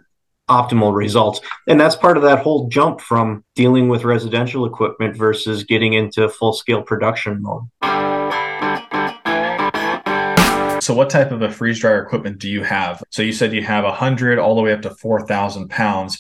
optimal 0.50 0.94
results. 0.94 1.42
And 1.68 1.80
that's 1.80 1.96
part 1.96 2.18
of 2.18 2.24
that 2.24 2.40
whole 2.40 2.68
jump 2.70 3.02
from 3.02 3.44
dealing 3.56 3.90
with 3.90 4.04
residential 4.04 4.66
equipment 4.66 5.16
versus 5.16 5.64
getting 5.64 5.94
into 5.94 6.30
full 6.30 6.54
scale 6.54 6.82
production 6.82 7.42
mode. 7.42 7.64
So, 10.84 10.94
what 10.94 11.10
type 11.10 11.32
of 11.32 11.42
a 11.42 11.52
freeze 11.52 11.80
dryer 11.80 12.02
equipment 12.02 12.40
do 12.40 12.50
you 12.50 12.64
have? 12.64 13.04
So, 13.10 13.22
you 13.22 13.34
said 13.34 13.52
you 13.54 13.64
have 13.64 13.84
100 13.84 14.40
all 14.40 14.56
the 14.56 14.62
way 14.62 14.74
up 14.74 14.84
to 14.84 14.92
4,000 14.92 15.70
pounds. 15.70 16.20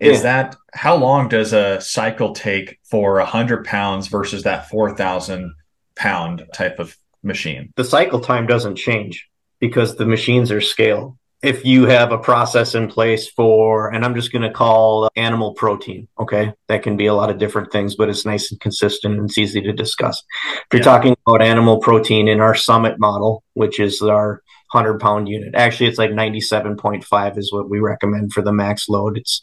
Is 0.00 0.18
yeah. 0.18 0.22
that 0.22 0.56
how 0.74 0.96
long 0.96 1.28
does 1.28 1.52
a 1.52 1.80
cycle 1.80 2.32
take 2.32 2.78
for 2.84 3.14
100 3.14 3.64
pounds 3.64 4.08
versus 4.08 4.44
that 4.44 4.68
4,000 4.68 5.54
pound 5.96 6.46
type 6.54 6.78
of 6.78 6.96
machine? 7.22 7.72
The 7.76 7.84
cycle 7.84 8.20
time 8.20 8.46
doesn't 8.46 8.76
change 8.76 9.28
because 9.60 9.96
the 9.96 10.06
machines 10.06 10.50
are 10.50 10.60
scaled 10.60 11.16
if 11.42 11.64
you 11.64 11.86
have 11.86 12.10
a 12.10 12.18
process 12.18 12.74
in 12.74 12.88
place 12.88 13.28
for, 13.28 13.92
and 13.92 14.04
I'm 14.04 14.16
just 14.16 14.32
going 14.32 14.42
to 14.42 14.50
call 14.50 15.04
uh, 15.04 15.08
animal 15.14 15.54
protein, 15.54 16.08
okay? 16.18 16.52
That 16.66 16.82
can 16.82 16.96
be 16.96 17.06
a 17.06 17.14
lot 17.14 17.30
of 17.30 17.38
different 17.38 17.70
things, 17.70 17.94
but 17.94 18.08
it's 18.08 18.26
nice 18.26 18.50
and 18.50 18.60
consistent 18.60 19.14
and 19.14 19.28
it's 19.28 19.38
easy 19.38 19.60
to 19.62 19.72
discuss. 19.72 20.22
If 20.52 20.66
you're 20.72 20.80
yeah. 20.80 20.84
talking 20.84 21.16
about 21.26 21.42
animal 21.42 21.78
protein 21.78 22.26
in 22.26 22.40
our 22.40 22.56
summit 22.56 22.98
model, 22.98 23.44
which 23.54 23.78
is 23.78 24.02
our 24.02 24.42
100 24.72 24.98
pound 24.98 25.28
unit, 25.28 25.54
actually, 25.54 25.88
it's 25.88 25.98
like 25.98 26.10
97.5 26.10 27.38
is 27.38 27.52
what 27.52 27.70
we 27.70 27.78
recommend 27.78 28.32
for 28.32 28.42
the 28.42 28.52
max 28.52 28.88
load. 28.88 29.16
It's 29.16 29.40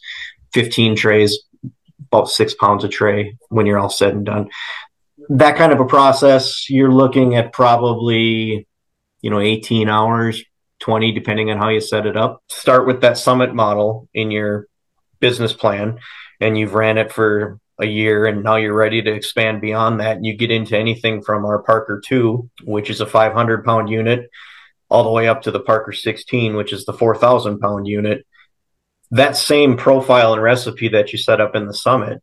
15 0.54 0.98
trays, 0.98 1.40
about 2.12 2.28
six 2.28 2.54
pounds 2.54 2.84
a 2.84 2.90
tray 2.90 3.38
when 3.48 3.66
you're 3.66 3.80
all 3.80 3.90
said 3.90 4.14
and 4.14 4.26
done. 4.26 4.50
That 5.30 5.56
kind 5.56 5.72
of 5.72 5.80
a 5.80 5.86
process, 5.86 6.70
you're 6.70 6.92
looking 6.92 7.36
at 7.36 7.54
probably, 7.54 8.68
you 9.22 9.30
know, 9.30 9.40
18 9.40 9.88
hours 9.88 10.44
20, 10.80 11.12
depending 11.12 11.50
on 11.52 11.58
how 11.58 11.70
you 11.70 11.82
set 11.82 12.06
it 12.06 12.18
up. 12.18 12.44
Start 12.50 12.86
with 12.88 13.02
that 13.02 13.18
summit 13.18 13.54
model 13.54 14.10
in 14.14 14.32
your 14.32 14.68
business 15.20 15.54
plan, 15.54 16.00
and 16.40 16.58
you've 16.58 16.74
ran 16.74 16.98
it 16.98 17.12
for 17.12 17.60
a 17.80 17.86
year, 17.86 18.26
and 18.26 18.44
now 18.44 18.56
you're 18.56 18.76
ready 18.76 19.02
to 19.02 19.12
expand 19.12 19.62
beyond 19.62 20.00
that. 20.00 20.18
And 20.18 20.26
you 20.26 20.36
get 20.36 20.52
into 20.52 20.78
anything 20.78 21.22
from 21.22 21.46
our 21.46 21.62
Parker 21.64 22.02
2, 22.06 22.50
which 22.64 22.90
is 22.90 23.02
a 23.02 23.06
500 23.06 23.66
pound 23.66 23.90
unit, 23.90 24.30
all 24.90 25.04
the 25.04 25.12
way 25.12 25.28
up 25.28 25.42
to 25.44 25.52
the 25.52 25.60
Parker 25.60 25.92
16, 25.92 26.56
which 26.56 26.74
is 26.74 26.86
the 26.86 26.94
4,000 26.94 27.60
pound 27.60 27.88
unit. 27.88 28.26
That 29.12 29.38
same 29.38 29.78
profile 29.78 30.34
and 30.34 30.42
recipe 30.42 30.90
that 30.90 31.12
you 31.12 31.20
set 31.20 31.42
up 31.42 31.56
in 31.56 31.68
the 31.68 31.74
summit 31.74 32.22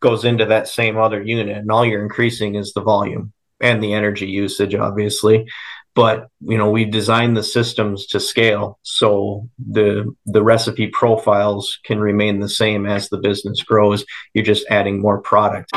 goes 0.00 0.24
into 0.24 0.46
that 0.46 0.68
same 0.68 0.96
other 0.96 1.22
unit, 1.22 1.56
and 1.56 1.70
all 1.70 1.84
you're 1.84 2.02
increasing 2.02 2.54
is 2.54 2.72
the 2.72 2.80
volume 2.80 3.32
and 3.60 3.82
the 3.82 3.92
energy 3.92 4.26
usage, 4.26 4.74
obviously 4.74 5.46
but 5.94 6.28
you 6.40 6.56
know 6.56 6.70
we've 6.70 6.90
designed 6.90 7.36
the 7.36 7.42
systems 7.42 8.06
to 8.06 8.20
scale 8.20 8.78
so 8.82 9.48
the 9.58 10.10
the 10.26 10.42
recipe 10.42 10.86
profiles 10.88 11.78
can 11.84 11.98
remain 11.98 12.40
the 12.40 12.48
same 12.48 12.86
as 12.86 13.08
the 13.08 13.18
business 13.18 13.62
grows. 13.62 14.04
You're 14.34 14.44
just 14.44 14.66
adding 14.70 15.00
more 15.00 15.20
product. 15.20 15.70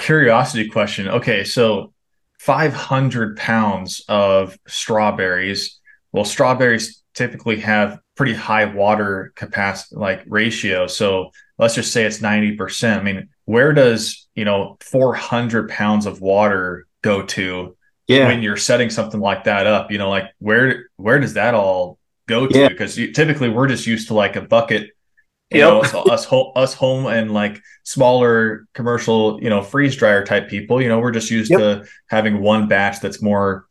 Curiosity 0.00 0.68
question. 0.68 1.08
Okay 1.08 1.44
so 1.44 1.92
500 2.38 3.36
pounds 3.36 4.02
of 4.08 4.58
strawberries. 4.66 5.78
Well 6.12 6.24
strawberries 6.24 7.02
typically 7.14 7.60
have 7.60 7.98
pretty 8.16 8.34
high 8.34 8.64
water 8.64 9.32
capacity 9.36 9.96
like 9.96 10.22
ratio 10.26 10.86
so 10.86 11.30
let's 11.58 11.74
just 11.74 11.92
say 11.92 12.04
it's 12.04 12.18
90% 12.18 12.98
i 12.98 13.02
mean 13.02 13.28
where 13.48 13.72
does 13.72 14.28
you 14.34 14.44
know 14.44 14.76
400 14.82 15.70
pounds 15.70 16.04
of 16.04 16.20
water 16.20 16.86
go 17.00 17.22
to 17.22 17.74
yeah. 18.06 18.28
when 18.28 18.42
you're 18.42 18.58
setting 18.58 18.90
something 18.90 19.20
like 19.20 19.44
that 19.44 19.66
up 19.66 19.90
you 19.90 19.96
know 19.96 20.10
like 20.10 20.26
where 20.38 20.90
where 20.96 21.18
does 21.18 21.32
that 21.32 21.54
all 21.54 21.98
go 22.26 22.46
to 22.46 22.58
yeah. 22.58 22.68
because 22.68 22.96
typically 22.96 23.48
we're 23.48 23.66
just 23.66 23.86
used 23.86 24.08
to 24.08 24.14
like 24.14 24.36
a 24.36 24.42
bucket 24.42 24.90
you 25.50 25.60
yep. 25.60 25.68
know 25.70 25.82
so 25.82 26.02
us 26.02 26.26
home 26.26 26.52
us 26.56 26.74
home 26.74 27.06
and 27.06 27.32
like 27.32 27.62
smaller 27.84 28.66
commercial 28.74 29.42
you 29.42 29.48
know 29.48 29.62
freeze 29.62 29.96
dryer 29.96 30.26
type 30.26 30.50
people 30.50 30.82
you 30.82 30.88
know 30.88 30.98
we're 30.98 31.10
just 31.10 31.30
used 31.30 31.50
yep. 31.50 31.58
to 31.58 31.86
having 32.08 32.42
one 32.42 32.68
batch 32.68 33.00
that's 33.00 33.22
more 33.22 33.66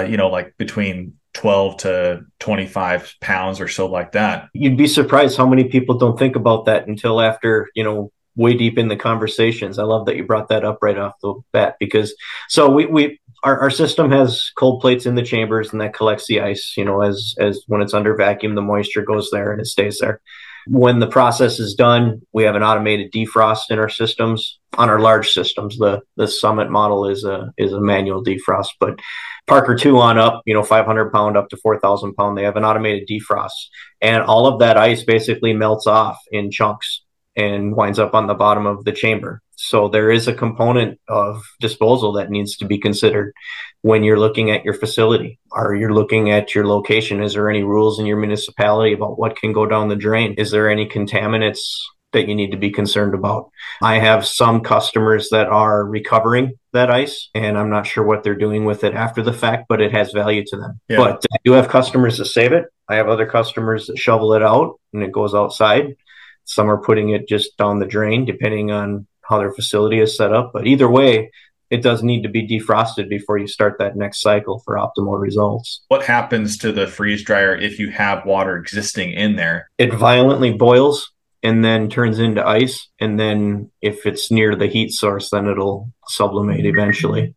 uh, 0.00 0.04
you 0.04 0.16
know 0.16 0.28
like 0.28 0.56
between 0.58 1.14
12 1.34 1.76
to 1.76 2.20
25 2.40 3.14
pounds 3.20 3.60
or 3.60 3.68
so 3.68 3.86
like 3.86 4.10
that 4.10 4.48
you'd 4.54 4.76
be 4.76 4.88
surprised 4.88 5.36
how 5.36 5.46
many 5.46 5.62
people 5.62 5.96
don't 5.96 6.18
think 6.18 6.34
about 6.34 6.64
that 6.64 6.88
until 6.88 7.20
after 7.20 7.68
you 7.76 7.84
know 7.84 8.10
way 8.36 8.54
deep 8.54 8.78
in 8.78 8.88
the 8.88 8.96
conversations. 8.96 9.78
I 9.78 9.84
love 9.84 10.06
that 10.06 10.16
you 10.16 10.24
brought 10.24 10.48
that 10.48 10.64
up 10.64 10.78
right 10.82 10.98
off 10.98 11.14
the 11.22 11.34
bat 11.52 11.76
because 11.78 12.14
so 12.48 12.70
we 12.70 12.86
we 12.86 13.20
our, 13.42 13.58
our 13.58 13.70
system 13.70 14.10
has 14.10 14.50
cold 14.56 14.80
plates 14.80 15.06
in 15.06 15.14
the 15.14 15.22
chambers 15.22 15.72
and 15.72 15.80
that 15.80 15.94
collects 15.94 16.26
the 16.26 16.40
ice. 16.40 16.74
You 16.76 16.84
know, 16.84 17.02
as 17.02 17.34
as 17.38 17.62
when 17.66 17.82
it's 17.82 17.94
under 17.94 18.14
vacuum, 18.14 18.54
the 18.54 18.62
moisture 18.62 19.02
goes 19.02 19.30
there 19.30 19.52
and 19.52 19.60
it 19.60 19.66
stays 19.66 19.98
there. 19.98 20.20
When 20.66 20.98
the 20.98 21.06
process 21.06 21.58
is 21.58 21.74
done, 21.74 22.20
we 22.32 22.44
have 22.44 22.54
an 22.54 22.62
automated 22.62 23.12
defrost 23.12 23.70
in 23.70 23.78
our 23.78 23.88
systems. 23.88 24.58
On 24.76 24.88
our 24.88 25.00
large 25.00 25.32
systems, 25.32 25.78
the 25.78 26.00
the 26.16 26.28
Summit 26.28 26.70
model 26.70 27.08
is 27.08 27.24
a 27.24 27.52
is 27.58 27.72
a 27.72 27.80
manual 27.80 28.22
defrost, 28.22 28.70
but 28.78 29.00
Parker 29.46 29.74
two 29.74 29.98
on 29.98 30.16
up, 30.16 30.42
you 30.46 30.54
know, 30.54 30.62
500 30.62 31.10
pound 31.10 31.36
up 31.36 31.48
to 31.48 31.56
4,000 31.56 32.14
pound, 32.14 32.38
they 32.38 32.44
have 32.44 32.56
an 32.56 32.64
automated 32.64 33.08
defrost, 33.08 33.50
and 34.00 34.22
all 34.22 34.46
of 34.46 34.60
that 34.60 34.76
ice 34.76 35.02
basically 35.02 35.52
melts 35.52 35.88
off 35.88 36.18
in 36.30 36.52
chunks 36.52 37.02
and 37.36 37.74
winds 37.76 37.98
up 37.98 38.14
on 38.14 38.26
the 38.26 38.34
bottom 38.34 38.66
of 38.66 38.84
the 38.84 38.92
chamber. 38.92 39.40
So 39.56 39.88
there 39.88 40.10
is 40.10 40.26
a 40.26 40.34
component 40.34 40.98
of 41.08 41.42
disposal 41.60 42.12
that 42.12 42.30
needs 42.30 42.56
to 42.56 42.64
be 42.64 42.78
considered 42.78 43.34
when 43.82 44.02
you're 44.02 44.18
looking 44.18 44.50
at 44.50 44.64
your 44.64 44.74
facility 44.74 45.38
or 45.52 45.74
you're 45.74 45.92
looking 45.92 46.30
at 46.30 46.54
your 46.54 46.66
location. 46.66 47.22
Is 47.22 47.34
there 47.34 47.50
any 47.50 47.62
rules 47.62 47.98
in 47.98 48.06
your 48.06 48.16
municipality 48.16 48.94
about 48.94 49.18
what 49.18 49.36
can 49.36 49.52
go 49.52 49.66
down 49.66 49.88
the 49.88 49.96
drain? 49.96 50.34
Is 50.34 50.50
there 50.50 50.70
any 50.70 50.88
contaminants 50.88 51.60
that 52.12 52.26
you 52.26 52.34
need 52.34 52.50
to 52.50 52.56
be 52.56 52.70
concerned 52.70 53.14
about? 53.14 53.50
I 53.82 53.98
have 53.98 54.26
some 54.26 54.62
customers 54.62 55.28
that 55.30 55.46
are 55.46 55.84
recovering 55.84 56.54
that 56.72 56.90
ice 56.90 57.28
and 57.34 57.58
I'm 57.58 57.70
not 57.70 57.86
sure 57.86 58.04
what 58.04 58.22
they're 58.22 58.34
doing 58.34 58.64
with 58.64 58.82
it 58.82 58.94
after 58.94 59.22
the 59.22 59.32
fact, 59.32 59.66
but 59.68 59.80
it 59.80 59.92
has 59.92 60.12
value 60.12 60.44
to 60.46 60.56
them. 60.56 60.80
Yeah. 60.88 60.96
But 60.96 61.24
I 61.32 61.36
do 61.44 61.52
have 61.52 61.68
customers 61.68 62.18
that 62.18 62.26
save 62.26 62.52
it. 62.52 62.64
I 62.88 62.96
have 62.96 63.08
other 63.08 63.26
customers 63.26 63.86
that 63.86 63.98
shovel 63.98 64.34
it 64.34 64.42
out 64.42 64.80
and 64.92 65.02
it 65.02 65.12
goes 65.12 65.34
outside. 65.34 65.96
Some 66.50 66.68
are 66.68 66.82
putting 66.82 67.10
it 67.10 67.28
just 67.28 67.56
down 67.56 67.78
the 67.78 67.86
drain, 67.86 68.24
depending 68.24 68.72
on 68.72 69.06
how 69.22 69.38
their 69.38 69.52
facility 69.52 70.00
is 70.00 70.16
set 70.16 70.32
up. 70.32 70.50
But 70.52 70.66
either 70.66 70.90
way, 70.90 71.30
it 71.70 71.80
does 71.80 72.02
need 72.02 72.24
to 72.24 72.28
be 72.28 72.44
defrosted 72.44 73.08
before 73.08 73.38
you 73.38 73.46
start 73.46 73.76
that 73.78 73.94
next 73.94 74.20
cycle 74.20 74.58
for 74.64 74.74
optimal 74.74 75.20
results. 75.20 75.82
What 75.86 76.04
happens 76.04 76.58
to 76.58 76.72
the 76.72 76.88
freeze 76.88 77.22
dryer 77.22 77.54
if 77.54 77.78
you 77.78 77.90
have 77.90 78.26
water 78.26 78.56
existing 78.56 79.12
in 79.12 79.36
there? 79.36 79.70
It 79.78 79.94
violently 79.94 80.52
boils 80.52 81.12
and 81.44 81.64
then 81.64 81.88
turns 81.88 82.18
into 82.18 82.44
ice. 82.44 82.88
And 82.98 83.18
then 83.18 83.70
if 83.80 84.04
it's 84.04 84.32
near 84.32 84.56
the 84.56 84.66
heat 84.66 84.90
source, 84.90 85.30
then 85.30 85.46
it'll 85.46 85.92
sublimate 86.08 86.66
eventually. 86.66 87.36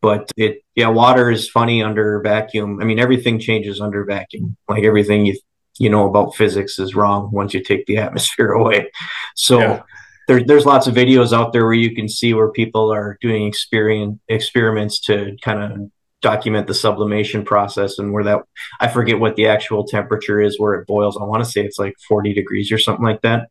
But 0.00 0.32
it, 0.38 0.62
yeah, 0.74 0.88
water 0.88 1.30
is 1.30 1.50
funny 1.50 1.82
under 1.82 2.22
vacuum. 2.22 2.80
I 2.80 2.86
mean, 2.86 2.98
everything 2.98 3.38
changes 3.38 3.78
under 3.78 4.06
vacuum. 4.06 4.56
Like 4.68 4.84
everything 4.84 5.26
you 5.26 5.38
you 5.78 5.88
know 5.88 6.08
about 6.08 6.34
physics 6.34 6.78
is 6.78 6.94
wrong 6.94 7.30
once 7.32 7.54
you 7.54 7.62
take 7.62 7.86
the 7.86 7.96
atmosphere 8.06 8.52
away. 8.52 8.90
So 9.34 9.58
yeah. 9.58 9.82
there, 10.26 10.42
there's 10.42 10.66
lots 10.66 10.86
of 10.86 10.94
videos 10.94 11.32
out 11.32 11.52
there 11.52 11.64
where 11.64 11.74
you 11.74 11.94
can 11.94 12.08
see 12.08 12.34
where 12.34 12.50
people 12.50 12.92
are 12.92 13.18
doing 13.20 13.46
experience 13.46 14.18
experiments 14.28 15.00
to 15.00 15.36
kind 15.42 15.60
of 15.60 15.90
document 16.20 16.66
the 16.66 16.74
sublimation 16.74 17.44
process 17.44 17.98
and 17.98 18.12
where 18.12 18.24
that 18.24 18.42
I 18.80 18.88
forget 18.88 19.20
what 19.20 19.36
the 19.36 19.46
actual 19.46 19.84
temperature 19.84 20.40
is 20.40 20.58
where 20.58 20.74
it 20.74 20.86
boils. 20.86 21.16
I 21.16 21.24
want 21.24 21.44
to 21.44 21.50
say 21.50 21.64
it's 21.64 21.78
like 21.78 21.94
40 22.08 22.34
degrees 22.34 22.72
or 22.72 22.78
something 22.78 23.04
like 23.04 23.22
that. 23.22 23.48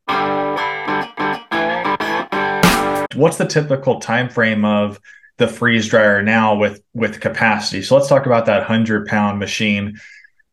What's 3.15 3.37
the 3.37 3.47
typical 3.47 3.99
time 3.99 4.29
frame 4.29 4.65
of 4.65 4.99
the 5.37 5.47
freeze 5.47 5.87
dryer 5.87 6.21
now 6.21 6.55
with 6.55 6.81
with 6.93 7.21
capacity? 7.21 7.81
So 7.81 7.95
let's 7.95 8.09
talk 8.09 8.25
about 8.25 8.45
that 8.47 8.59
100 8.59 9.07
pound 9.07 9.39
machine 9.39 9.97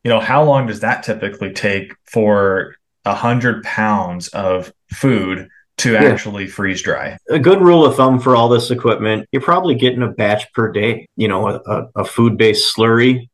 you 0.05 0.11
know 0.11 0.21
how 0.21 0.45
long 0.45 0.67
does 0.67 0.81
that 0.81 1.03
typically 1.03 1.53
take 1.53 1.95
for 2.05 2.77
a 3.05 3.15
hundred 3.15 3.65
pounds 3.65 4.29
of 4.29 4.73
food 4.93 5.49
to 5.77 5.93
yeah. 5.93 6.05
actually 6.05 6.47
freeze 6.47 6.83
dry 6.83 7.19
a 7.29 7.39
good 7.39 7.61
rule 7.61 7.85
of 7.85 7.97
thumb 7.97 8.21
for 8.21 8.37
all 8.37 8.49
this 8.49 8.71
equipment 8.71 9.29
you're 9.33 9.43
probably 9.43 9.75
getting 9.75 10.03
a 10.03 10.11
batch 10.11 10.53
per 10.53 10.71
day 10.71 11.09
you 11.17 11.27
know 11.27 11.49
a, 11.49 11.89
a 11.97 12.05
food-based 12.05 12.77
slurry 12.77 13.29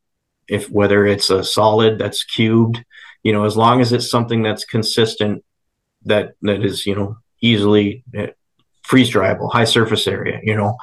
if 0.47 0.69
whether 0.69 1.05
it's 1.05 1.29
a 1.29 1.43
solid 1.43 1.99
that's 1.99 2.23
cubed 2.23 2.83
you 3.21 3.31
know 3.31 3.45
as 3.45 3.55
long 3.55 3.79
as 3.81 3.93
it's 3.93 4.09
something 4.09 4.41
that's 4.41 4.65
consistent 4.65 5.43
that 6.03 6.31
that 6.41 6.65
is 6.65 6.85
you 6.85 6.95
know 6.95 7.17
easily 7.41 8.03
eh, 8.15 8.27
freeze 8.81 9.11
dryable 9.11 9.51
high 9.51 9.65
surface 9.65 10.07
area 10.07 10.39
you 10.43 10.55
know 10.55 10.75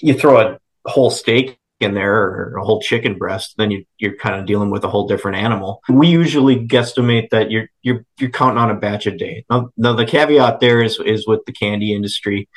you 0.00 0.14
throw 0.14 0.40
a 0.40 0.58
whole 0.86 1.10
steak 1.10 1.58
in 1.80 1.94
there 1.94 2.14
or 2.14 2.56
a 2.56 2.64
whole 2.64 2.80
chicken 2.80 3.18
breast, 3.18 3.54
then 3.58 3.70
you, 3.70 3.84
you're 3.98 4.16
kind 4.16 4.38
of 4.38 4.46
dealing 4.46 4.70
with 4.70 4.84
a 4.84 4.88
whole 4.88 5.06
different 5.06 5.38
animal. 5.38 5.80
We 5.88 6.08
usually 6.08 6.66
guesstimate 6.66 7.30
that 7.30 7.50
you're 7.50 7.68
you're 7.82 8.04
you're 8.18 8.30
counting 8.30 8.58
on 8.58 8.70
a 8.70 8.74
batch 8.74 9.06
a 9.06 9.16
day. 9.16 9.44
Now, 9.50 9.70
now 9.76 9.92
the 9.94 10.06
caveat 10.06 10.60
there 10.60 10.82
is 10.82 10.98
is 11.00 11.26
with 11.26 11.44
the 11.46 11.52
candy 11.52 11.94
industry. 11.94 12.48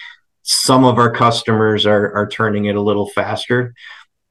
Some 0.44 0.86
of 0.86 0.98
our 0.98 1.12
customers 1.12 1.86
are 1.86 2.14
are 2.14 2.28
turning 2.28 2.66
it 2.66 2.76
a 2.76 2.82
little 2.82 3.08
faster, 3.10 3.74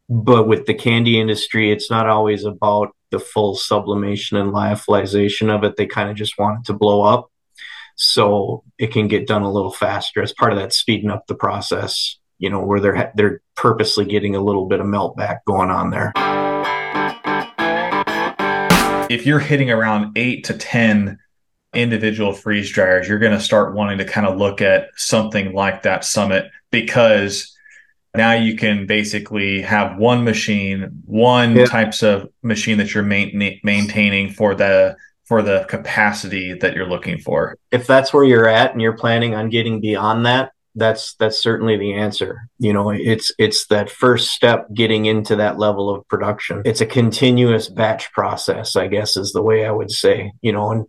but 0.08 0.48
with 0.48 0.66
the 0.66 0.74
candy 0.74 1.20
industry, 1.20 1.70
it's 1.70 1.90
not 1.90 2.08
always 2.08 2.44
about 2.44 2.94
the 3.10 3.18
full 3.18 3.54
sublimation 3.54 4.36
and 4.36 4.52
lyophilization 4.52 5.54
of 5.54 5.64
it. 5.64 5.76
They 5.76 5.86
kind 5.86 6.10
of 6.10 6.16
just 6.16 6.38
want 6.38 6.60
it 6.60 6.66
to 6.66 6.74
blow 6.74 7.02
up. 7.02 7.30
So 7.98 8.62
it 8.78 8.92
can 8.92 9.08
get 9.08 9.26
done 9.26 9.42
a 9.42 9.50
little 9.50 9.72
faster 9.72 10.22
as 10.22 10.32
part 10.32 10.52
of 10.52 10.58
that 10.58 10.74
speeding 10.74 11.10
up 11.10 11.26
the 11.26 11.34
process 11.34 12.18
you 12.38 12.50
know, 12.50 12.64
where 12.64 12.80
they're 12.80 13.12
they're 13.14 13.40
purposely 13.54 14.04
getting 14.04 14.36
a 14.36 14.40
little 14.40 14.66
bit 14.66 14.80
of 14.80 14.86
melt 14.86 15.16
back 15.16 15.44
going 15.44 15.70
on 15.70 15.90
there. 15.90 16.12
If 19.08 19.24
you're 19.24 19.38
hitting 19.38 19.70
around 19.70 20.16
eight 20.16 20.44
to 20.44 20.54
ten 20.54 21.18
individual 21.74 22.32
freeze 22.32 22.70
dryers, 22.70 23.06
you're 23.06 23.18
going 23.18 23.32
to 23.32 23.40
start 23.40 23.74
wanting 23.74 23.98
to 23.98 24.04
kind 24.04 24.26
of 24.26 24.38
look 24.38 24.62
at 24.62 24.88
something 24.96 25.52
like 25.52 25.82
that 25.82 26.04
summit 26.04 26.50
because 26.70 27.54
Now 28.16 28.32
you 28.32 28.56
can 28.56 28.86
basically 28.86 29.60
have 29.60 29.98
one 29.98 30.24
machine, 30.24 31.02
one 31.04 31.54
yeah. 31.54 31.66
types 31.66 32.02
of 32.02 32.30
machine 32.42 32.78
that 32.78 32.94
you're 32.94 33.02
main- 33.02 33.60
maintaining 33.62 34.30
for 34.30 34.54
the 34.54 34.96
for 35.24 35.42
the 35.42 35.66
capacity 35.68 36.54
that 36.54 36.74
you're 36.74 36.88
looking 36.88 37.18
for. 37.18 37.56
If 37.72 37.86
that's 37.86 38.14
where 38.14 38.24
you're 38.24 38.48
at 38.48 38.72
and 38.72 38.80
you're 38.80 38.96
planning 38.96 39.34
on 39.34 39.50
getting 39.50 39.80
beyond 39.80 40.24
that, 40.24 40.52
that's 40.76 41.14
that's 41.14 41.38
certainly 41.38 41.76
the 41.76 41.94
answer. 41.94 42.48
You 42.58 42.72
know, 42.72 42.90
it's 42.90 43.32
it's 43.38 43.66
that 43.66 43.90
first 43.90 44.30
step 44.30 44.66
getting 44.72 45.06
into 45.06 45.36
that 45.36 45.58
level 45.58 45.90
of 45.90 46.06
production. 46.06 46.62
It's 46.64 46.82
a 46.82 46.86
continuous 46.86 47.68
batch 47.68 48.12
process, 48.12 48.76
I 48.76 48.86
guess 48.86 49.16
is 49.16 49.32
the 49.32 49.42
way 49.42 49.66
I 49.66 49.70
would 49.70 49.90
say. 49.90 50.32
You 50.42 50.52
know, 50.52 50.70
and 50.70 50.86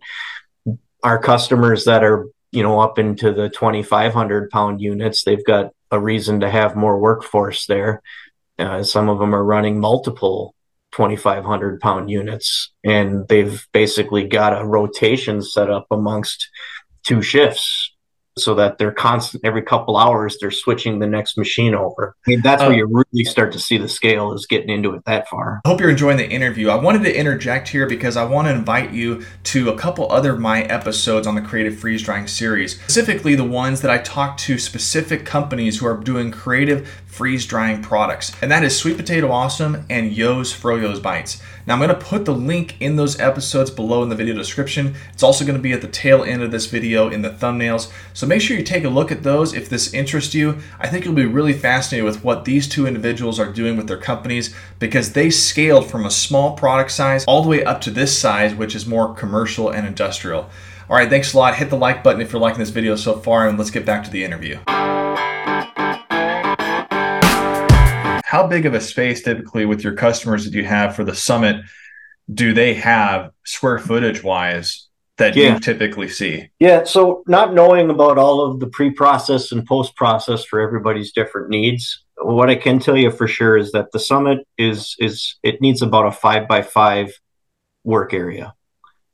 our 1.02 1.18
customers 1.18 1.86
that 1.86 2.04
are 2.04 2.26
you 2.52 2.62
know 2.62 2.80
up 2.80 2.98
into 2.98 3.32
the 3.32 3.48
2500 3.48 4.50
pound 4.50 4.80
units 4.80 5.24
they've 5.24 5.44
got 5.44 5.72
a 5.90 6.00
reason 6.00 6.40
to 6.40 6.50
have 6.50 6.76
more 6.76 6.98
workforce 6.98 7.66
there 7.66 8.02
uh, 8.58 8.82
some 8.82 9.08
of 9.08 9.18
them 9.18 9.34
are 9.34 9.44
running 9.44 9.78
multiple 9.78 10.54
2500 10.92 11.80
pound 11.80 12.10
units 12.10 12.72
and 12.84 13.28
they've 13.28 13.66
basically 13.72 14.26
got 14.26 14.58
a 14.58 14.64
rotation 14.64 15.42
set 15.42 15.70
up 15.70 15.86
amongst 15.90 16.48
two 17.04 17.20
shifts 17.22 17.87
so 18.38 18.54
that 18.54 18.78
they're 18.78 18.92
constant 18.92 19.44
every 19.44 19.62
couple 19.62 19.96
hours 19.96 20.38
they're 20.40 20.50
switching 20.50 20.98
the 20.98 21.06
next 21.06 21.36
machine 21.36 21.74
over. 21.74 22.16
I 22.26 22.30
mean 22.30 22.40
that's 22.40 22.62
uh, 22.62 22.66
where 22.66 22.76
you 22.76 22.86
really 22.86 23.24
start 23.24 23.52
to 23.52 23.58
see 23.58 23.78
the 23.78 23.88
scale 23.88 24.32
is 24.32 24.46
getting 24.46 24.70
into 24.70 24.94
it 24.94 25.04
that 25.04 25.28
far. 25.28 25.60
I 25.64 25.68
hope 25.68 25.80
you're 25.80 25.90
enjoying 25.90 26.16
the 26.16 26.28
interview. 26.28 26.68
I 26.68 26.76
wanted 26.76 27.02
to 27.04 27.16
interject 27.16 27.68
here 27.68 27.86
because 27.86 28.16
I 28.16 28.24
want 28.24 28.48
to 28.48 28.52
invite 28.52 28.92
you 28.92 29.24
to 29.44 29.70
a 29.70 29.76
couple 29.76 30.10
other 30.10 30.38
of 30.38 30.40
my 30.40 30.62
episodes 30.62 31.26
on 31.26 31.34
the 31.34 31.40
creative 31.40 31.78
freeze 31.78 32.02
drying 32.02 32.26
series, 32.26 32.80
specifically 32.80 33.34
the 33.34 33.44
ones 33.44 33.80
that 33.80 33.90
I 33.90 33.98
talk 33.98 34.36
to 34.38 34.58
specific 34.58 35.24
companies 35.24 35.78
who 35.78 35.86
are 35.86 35.96
doing 35.96 36.30
creative 36.30 37.02
freeze 37.08 37.46
drying 37.46 37.82
products. 37.82 38.32
And 38.40 38.50
that 38.50 38.62
is 38.62 38.78
Sweet 38.78 38.96
Potato 38.96 39.32
Awesome 39.32 39.84
and 39.90 40.12
Yo's 40.12 40.52
Froyo's 40.52 41.00
Bites. 41.00 41.42
Now 41.66 41.74
I'm 41.74 41.80
going 41.80 41.88
to 41.88 41.96
put 41.96 42.24
the 42.24 42.34
link 42.34 42.76
in 42.80 42.96
those 42.96 43.18
episodes 43.18 43.70
below 43.70 44.02
in 44.02 44.08
the 44.08 44.14
video 44.14 44.34
description. 44.34 44.94
It's 45.12 45.22
also 45.22 45.44
going 45.44 45.56
to 45.56 45.62
be 45.62 45.72
at 45.72 45.80
the 45.80 45.88
tail 45.88 46.22
end 46.22 46.42
of 46.42 46.50
this 46.50 46.66
video 46.66 47.08
in 47.08 47.22
the 47.22 47.30
thumbnails. 47.30 47.90
So 48.14 48.26
make 48.26 48.40
sure 48.40 48.56
you 48.56 48.62
take 48.62 48.84
a 48.84 48.88
look 48.88 49.10
at 49.10 49.22
those 49.22 49.54
if 49.54 49.68
this 49.68 49.92
interests 49.92 50.34
you. 50.34 50.58
I 50.78 50.88
think 50.88 51.04
you'll 51.04 51.14
be 51.14 51.26
really 51.26 51.54
fascinated 51.54 52.04
with 52.04 52.22
what 52.22 52.44
these 52.44 52.68
two 52.68 52.86
individuals 52.86 53.40
are 53.40 53.52
doing 53.52 53.76
with 53.76 53.88
their 53.88 53.96
companies 53.96 54.54
because 54.78 55.12
they 55.12 55.30
scaled 55.30 55.90
from 55.90 56.06
a 56.06 56.10
small 56.10 56.56
product 56.56 56.92
size 56.92 57.24
all 57.24 57.42
the 57.42 57.48
way 57.48 57.64
up 57.64 57.80
to 57.80 57.90
this 57.90 58.16
size, 58.16 58.54
which 58.54 58.74
is 58.74 58.86
more 58.86 59.14
commercial 59.14 59.70
and 59.70 59.86
industrial. 59.86 60.48
All 60.88 60.96
right, 60.96 61.10
thanks 61.10 61.34
a 61.34 61.38
lot. 61.38 61.56
Hit 61.56 61.68
the 61.68 61.76
like 61.76 62.02
button 62.02 62.20
if 62.20 62.32
you're 62.32 62.40
liking 62.40 62.60
this 62.60 62.70
video 62.70 62.96
so 62.96 63.18
far, 63.18 63.46
and 63.46 63.58
let's 63.58 63.70
get 63.70 63.84
back 63.84 64.04
to 64.04 64.10
the 64.10 64.24
interview. 64.24 64.58
How 68.28 68.46
big 68.46 68.66
of 68.66 68.74
a 68.74 68.80
space 68.80 69.22
typically 69.22 69.64
with 69.64 69.82
your 69.82 69.94
customers 69.94 70.44
that 70.44 70.52
you 70.52 70.62
have 70.62 70.94
for 70.94 71.02
the 71.02 71.14
summit 71.14 71.64
do 72.32 72.52
they 72.52 72.74
have 72.74 73.30
square 73.44 73.78
footage 73.78 74.22
wise 74.22 74.86
that 75.16 75.34
yeah. 75.34 75.54
you 75.54 75.60
typically 75.60 76.10
see? 76.10 76.50
Yeah, 76.58 76.84
so 76.84 77.22
not 77.26 77.54
knowing 77.54 77.88
about 77.88 78.18
all 78.18 78.42
of 78.42 78.60
the 78.60 78.66
pre-process 78.66 79.50
and 79.50 79.64
post-process 79.64 80.44
for 80.44 80.60
everybody's 80.60 81.10
different 81.12 81.48
needs, 81.48 82.04
what 82.18 82.50
I 82.50 82.56
can 82.56 82.80
tell 82.80 82.98
you 82.98 83.10
for 83.10 83.26
sure 83.26 83.56
is 83.56 83.72
that 83.72 83.92
the 83.92 83.98
summit 83.98 84.46
is 84.58 84.94
is 84.98 85.36
it 85.42 85.62
needs 85.62 85.80
about 85.80 86.04
a 86.04 86.12
five 86.12 86.46
by 86.46 86.60
five 86.60 87.18
work 87.82 88.12
area. 88.12 88.52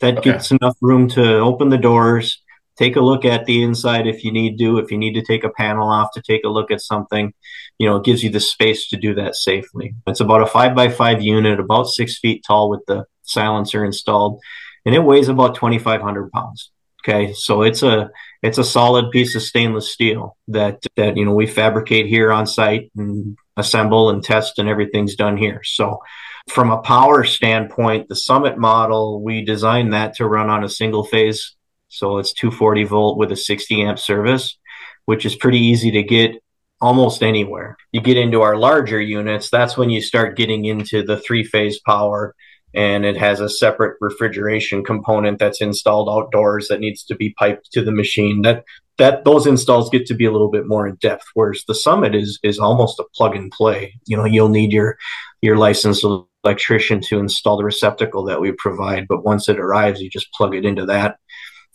That 0.00 0.18
okay. 0.18 0.32
gets 0.32 0.50
enough 0.50 0.76
room 0.80 1.08
to 1.10 1.38
open 1.38 1.68
the 1.68 1.78
doors, 1.78 2.42
take 2.76 2.96
a 2.96 3.00
look 3.00 3.24
at 3.24 3.46
the 3.46 3.62
inside 3.62 4.06
if 4.06 4.24
you 4.24 4.32
need 4.32 4.58
to 4.58 4.78
if 4.78 4.90
you 4.90 4.98
need 4.98 5.14
to 5.14 5.22
take 5.22 5.44
a 5.44 5.50
panel 5.50 5.88
off 5.88 6.10
to 6.12 6.22
take 6.22 6.44
a 6.44 6.48
look 6.48 6.70
at 6.70 6.80
something 6.80 7.32
you 7.78 7.88
know 7.88 7.96
it 7.96 8.04
gives 8.04 8.22
you 8.22 8.30
the 8.30 8.40
space 8.40 8.88
to 8.88 8.96
do 8.96 9.14
that 9.14 9.34
safely. 9.34 9.94
It's 10.06 10.20
about 10.20 10.42
a 10.42 10.46
five 10.46 10.74
by 10.74 10.88
five 10.88 11.22
unit 11.22 11.60
about 11.60 11.86
six 11.88 12.18
feet 12.18 12.44
tall 12.46 12.70
with 12.70 12.84
the 12.86 13.04
silencer 13.22 13.84
installed 13.84 14.40
and 14.84 14.94
it 14.94 15.00
weighs 15.04 15.28
about 15.28 15.54
2500 15.54 16.30
pounds. 16.32 16.70
Okay 17.02 17.32
so 17.32 17.62
it's 17.62 17.82
a 17.82 18.10
it's 18.42 18.58
a 18.58 18.64
solid 18.64 19.10
piece 19.10 19.34
of 19.34 19.42
stainless 19.42 19.92
steel 19.92 20.36
that 20.48 20.82
that 20.96 21.16
you 21.16 21.24
know 21.24 21.34
we 21.34 21.46
fabricate 21.46 22.06
here 22.06 22.32
on 22.32 22.46
site 22.46 22.90
and 22.96 23.36
assemble 23.56 24.10
and 24.10 24.24
test 24.24 24.58
and 24.58 24.68
everything's 24.68 25.14
done 25.14 25.36
here. 25.36 25.62
So 25.64 26.00
from 26.48 26.70
a 26.70 26.78
power 26.82 27.24
standpoint 27.24 28.08
the 28.08 28.16
summit 28.16 28.58
model 28.58 29.22
we 29.22 29.44
designed 29.44 29.92
that 29.92 30.14
to 30.16 30.26
run 30.26 30.50
on 30.50 30.64
a 30.64 30.68
single 30.68 31.04
phase 31.04 31.54
so 31.94 32.18
it's 32.18 32.32
240 32.32 32.84
volt 32.84 33.18
with 33.18 33.32
a 33.32 33.36
60 33.36 33.82
amp 33.82 33.98
service, 33.98 34.58
which 35.04 35.24
is 35.24 35.36
pretty 35.36 35.58
easy 35.58 35.90
to 35.92 36.02
get 36.02 36.42
almost 36.80 37.22
anywhere. 37.22 37.76
You 37.92 38.00
get 38.00 38.16
into 38.16 38.42
our 38.42 38.56
larger 38.56 39.00
units, 39.00 39.48
that's 39.50 39.76
when 39.76 39.90
you 39.90 40.02
start 40.02 40.36
getting 40.36 40.64
into 40.64 41.02
the 41.02 41.18
three 41.18 41.44
phase 41.44 41.80
power 41.80 42.34
and 42.74 43.04
it 43.04 43.16
has 43.16 43.40
a 43.40 43.48
separate 43.48 43.96
refrigeration 44.00 44.82
component 44.84 45.38
that's 45.38 45.60
installed 45.60 46.08
outdoors 46.10 46.68
that 46.68 46.80
needs 46.80 47.04
to 47.04 47.14
be 47.14 47.30
piped 47.38 47.70
to 47.72 47.82
the 47.82 47.92
machine. 47.92 48.42
That 48.42 48.64
that 48.98 49.24
those 49.24 49.46
installs 49.46 49.90
get 49.90 50.06
to 50.06 50.14
be 50.14 50.24
a 50.24 50.30
little 50.30 50.50
bit 50.50 50.68
more 50.68 50.86
in 50.86 50.96
depth 50.96 51.24
whereas 51.34 51.64
the 51.66 51.74
summit 51.74 52.14
is 52.14 52.38
is 52.42 52.58
almost 52.58 52.98
a 52.98 53.04
plug 53.14 53.36
and 53.36 53.50
play. 53.50 53.94
You 54.06 54.16
know, 54.16 54.24
you'll 54.24 54.48
need 54.48 54.72
your 54.72 54.98
your 55.40 55.56
licensed 55.56 56.04
electrician 56.44 57.00
to 57.02 57.18
install 57.18 57.56
the 57.56 57.64
receptacle 57.64 58.24
that 58.24 58.40
we 58.40 58.52
provide, 58.52 59.06
but 59.08 59.24
once 59.24 59.48
it 59.48 59.58
arrives, 59.58 60.00
you 60.00 60.10
just 60.10 60.32
plug 60.32 60.54
it 60.54 60.64
into 60.64 60.86
that 60.86 61.18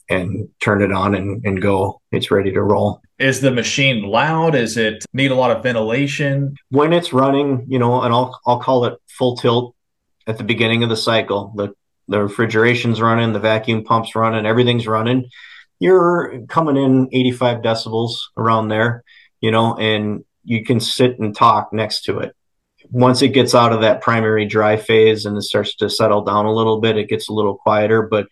and 0.10 0.50
turn 0.60 0.82
it 0.82 0.92
on 0.92 1.16
and, 1.16 1.46
and 1.46 1.62
go. 1.62 2.02
It's 2.12 2.32
ready 2.32 2.52
to 2.52 2.62
roll. 2.62 3.02
Is 3.20 3.42
the 3.42 3.52
machine 3.52 4.04
loud? 4.04 4.56
Is 4.56 4.78
it 4.78 5.06
need 5.14 5.32
a 5.32 5.36
lot 5.36 5.56
of 5.56 5.62
ventilation? 5.62 6.56
When 6.70 6.94
it's 6.94 7.14
running, 7.14 7.66
you 7.68 7.80
know, 7.80 8.02
and 8.02 8.14
I'll 8.14 8.40
I'll 8.46 8.60
call 8.60 8.86
it 8.86 8.98
full 9.08 9.36
tilt 9.36 9.76
at 10.28 10.38
the 10.38 10.44
beginning 10.44 10.84
of 10.84 10.90
the 10.90 10.98
cycle. 10.98 11.54
The 11.56 11.74
the 12.08 12.22
refrigeration's 12.24 13.00
running, 13.00 13.34
the 13.34 13.40
vacuum 13.40 13.84
pump's 13.84 14.16
running, 14.16 14.46
everything's 14.46 14.88
running. 14.88 15.30
You're 15.80 16.42
coming 16.50 16.76
in 16.76 17.08
85 17.12 17.62
decibels 17.62 18.16
around 18.36 18.68
there, 18.68 19.04
you 19.40 19.52
know, 19.52 19.78
and 19.78 20.26
you 20.44 20.66
can 20.66 20.80
sit 20.80 21.20
and 21.20 21.36
talk 21.36 21.72
next 21.72 22.04
to 22.06 22.20
it. 22.20 22.36
Once 22.90 23.22
it 23.22 23.30
gets 23.30 23.54
out 23.54 23.72
of 23.72 23.82
that 23.82 24.02
primary 24.02 24.46
dry 24.46 24.76
phase 24.76 25.26
and 25.26 25.38
it 25.38 25.44
starts 25.44 25.76
to 25.76 25.90
settle 25.90 26.24
down 26.24 26.46
a 26.46 26.54
little 26.54 26.82
bit, 26.82 26.98
it 26.98 27.08
gets 27.08 27.30
a 27.30 27.34
little 27.34 27.56
quieter, 27.56 28.02
but 28.02 28.28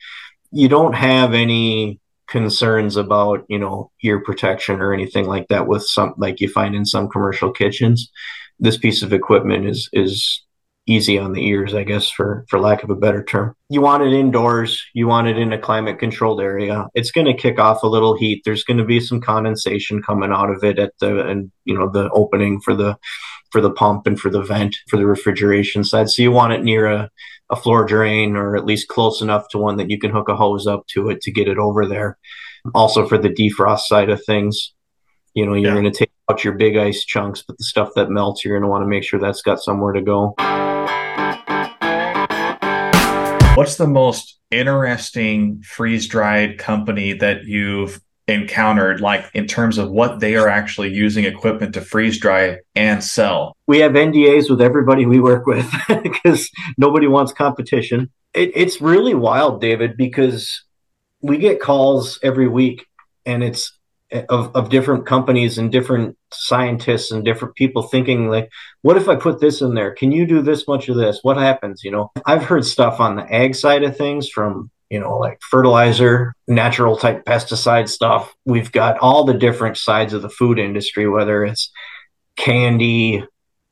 you 0.51 0.67
don't 0.67 0.93
have 0.93 1.33
any 1.33 1.99
concerns 2.27 2.97
about 2.97 3.45
you 3.47 3.57
know 3.57 3.89
ear 4.03 4.19
protection 4.19 4.81
or 4.81 4.93
anything 4.93 5.25
like 5.25 5.47
that 5.47 5.65
with 5.65 5.83
some 5.83 6.13
like 6.17 6.41
you 6.41 6.49
find 6.49 6.75
in 6.75 6.85
some 6.85 7.09
commercial 7.09 7.51
kitchens. 7.51 8.11
This 8.59 8.77
piece 8.77 9.01
of 9.01 9.13
equipment 9.13 9.67
is 9.67 9.89
is 9.93 10.43
easy 10.89 11.19
on 11.19 11.33
the 11.33 11.45
ears 11.45 11.73
i 11.73 11.83
guess 11.83 12.09
for 12.09 12.45
for 12.47 12.59
lack 12.59 12.81
of 12.83 12.89
a 12.89 12.95
better 12.95 13.23
term. 13.23 13.53
You 13.69 13.81
want 13.81 14.03
it 14.03 14.13
indoors. 14.13 14.81
You 14.93 15.07
want 15.07 15.27
it 15.27 15.37
in 15.37 15.51
a 15.51 15.57
climate 15.57 15.99
controlled 15.99 16.39
area. 16.41 16.87
It's 16.93 17.11
going 17.11 17.27
to 17.27 17.33
kick 17.33 17.59
off 17.59 17.83
a 17.83 17.87
little 17.87 18.17
heat. 18.17 18.43
There's 18.45 18.63
going 18.63 18.77
to 18.77 18.85
be 18.85 19.01
some 19.01 19.19
condensation 19.19 20.01
coming 20.01 20.31
out 20.31 20.49
of 20.49 20.63
it 20.63 20.79
at 20.79 20.93
the 20.99 21.27
and 21.27 21.51
you 21.65 21.77
know 21.77 21.89
the 21.89 22.09
opening 22.11 22.61
for 22.61 22.73
the 22.73 22.97
for 23.51 23.61
the 23.61 23.71
pump 23.71 24.07
and 24.07 24.19
for 24.19 24.29
the 24.29 24.41
vent 24.41 24.75
for 24.89 24.97
the 24.97 25.05
refrigeration 25.05 25.83
side. 25.83 26.09
So 26.09 26.21
you 26.21 26.31
want 26.31 26.53
it 26.53 26.63
near 26.63 26.87
a 26.87 27.09
a 27.49 27.55
floor 27.55 27.85
drain 27.85 28.35
or 28.35 28.55
at 28.55 28.65
least 28.65 28.87
close 28.87 29.21
enough 29.21 29.47
to 29.49 29.57
one 29.57 29.77
that 29.77 29.89
you 29.89 29.97
can 29.97 30.11
hook 30.11 30.29
a 30.29 30.35
hose 30.35 30.67
up 30.67 30.85
to 30.87 31.09
it 31.09 31.21
to 31.21 31.31
get 31.31 31.47
it 31.47 31.57
over 31.57 31.85
there. 31.85 32.17
Also 32.75 33.07
for 33.07 33.17
the 33.17 33.29
defrost 33.29 33.81
side 33.81 34.09
of 34.09 34.23
things, 34.25 34.73
you 35.33 35.45
know, 35.45 35.53
you're 35.53 35.73
yeah. 35.73 35.79
going 35.79 35.91
to 35.91 35.97
take 35.97 36.11
out 36.29 36.43
your 36.43 36.53
big 36.53 36.75
ice 36.75 37.05
chunks, 37.05 37.43
but 37.47 37.57
the 37.57 37.63
stuff 37.63 37.91
that 37.95 38.09
melts, 38.09 38.43
you're 38.43 38.57
going 38.57 38.67
to 38.67 38.69
want 38.69 38.83
to 38.83 38.87
make 38.87 39.03
sure 39.03 39.19
that's 39.19 39.41
got 39.41 39.59
somewhere 39.59 39.93
to 39.93 40.01
go. 40.01 40.33
What's 43.55 43.77
the 43.77 43.87
most 43.87 44.39
interesting 44.51 45.61
freeze 45.63 46.07
dried 46.07 46.57
company 46.57 47.13
that 47.13 47.45
you've 47.45 48.01
encountered, 48.27 49.01
like 49.01 49.25
in 49.33 49.47
terms 49.47 49.77
of 49.77 49.89
what 49.89 50.19
they 50.19 50.35
are 50.35 50.47
actually 50.47 50.93
using 50.93 51.25
equipment 51.25 51.73
to 51.73 51.81
freeze 51.81 52.19
dry 52.19 52.57
and 52.75 53.03
sell? 53.03 53.55
We 53.67 53.79
have 53.79 53.93
NDAs 53.93 54.49
with 54.49 54.61
everybody 54.61 55.05
we 55.05 55.19
work 55.19 55.45
with 55.45 55.69
because 56.03 56.49
nobody 56.77 57.07
wants 57.07 57.31
competition. 57.31 58.09
It, 58.33 58.51
it's 58.53 58.81
really 58.81 59.13
wild, 59.13 59.61
David, 59.61 59.97
because 59.97 60.63
we 61.21 61.37
get 61.37 61.61
calls 61.61 62.19
every 62.21 62.47
week 62.47 62.85
and 63.25 63.43
it's 63.43 63.77
eh, 64.11 64.23
of, 64.29 64.55
of 64.55 64.69
different 64.69 65.05
companies 65.05 65.57
and 65.57 65.71
different 65.71 66.17
scientists 66.31 67.11
and 67.11 67.23
different 67.23 67.55
people 67.55 67.83
thinking 67.83 68.29
like 68.29 68.49
what 68.81 68.97
if 68.97 69.07
i 69.09 69.15
put 69.15 69.39
this 69.39 69.61
in 69.61 69.73
there 69.73 69.93
can 69.93 70.11
you 70.11 70.25
do 70.25 70.41
this 70.41 70.67
much 70.67 70.89
of 70.89 70.95
this 70.95 71.19
what 71.23 71.37
happens 71.37 71.83
you 71.83 71.91
know 71.91 72.11
i've 72.25 72.43
heard 72.43 72.65
stuff 72.65 72.99
on 72.99 73.15
the 73.15 73.33
ag 73.33 73.55
side 73.55 73.83
of 73.83 73.97
things 73.97 74.29
from 74.29 74.69
you 74.89 74.99
know, 74.99 75.17
like 75.17 75.39
fertilizer, 75.41 76.33
natural 76.47 76.97
type 76.97 77.25
pesticide 77.25 77.89
stuff. 77.89 78.33
We've 78.45 78.71
got 78.71 78.97
all 78.99 79.23
the 79.23 79.33
different 79.33 79.77
sides 79.77 80.13
of 80.13 80.21
the 80.21 80.29
food 80.29 80.59
industry, 80.59 81.07
whether 81.07 81.43
it's 81.43 81.71
candy, 82.37 83.23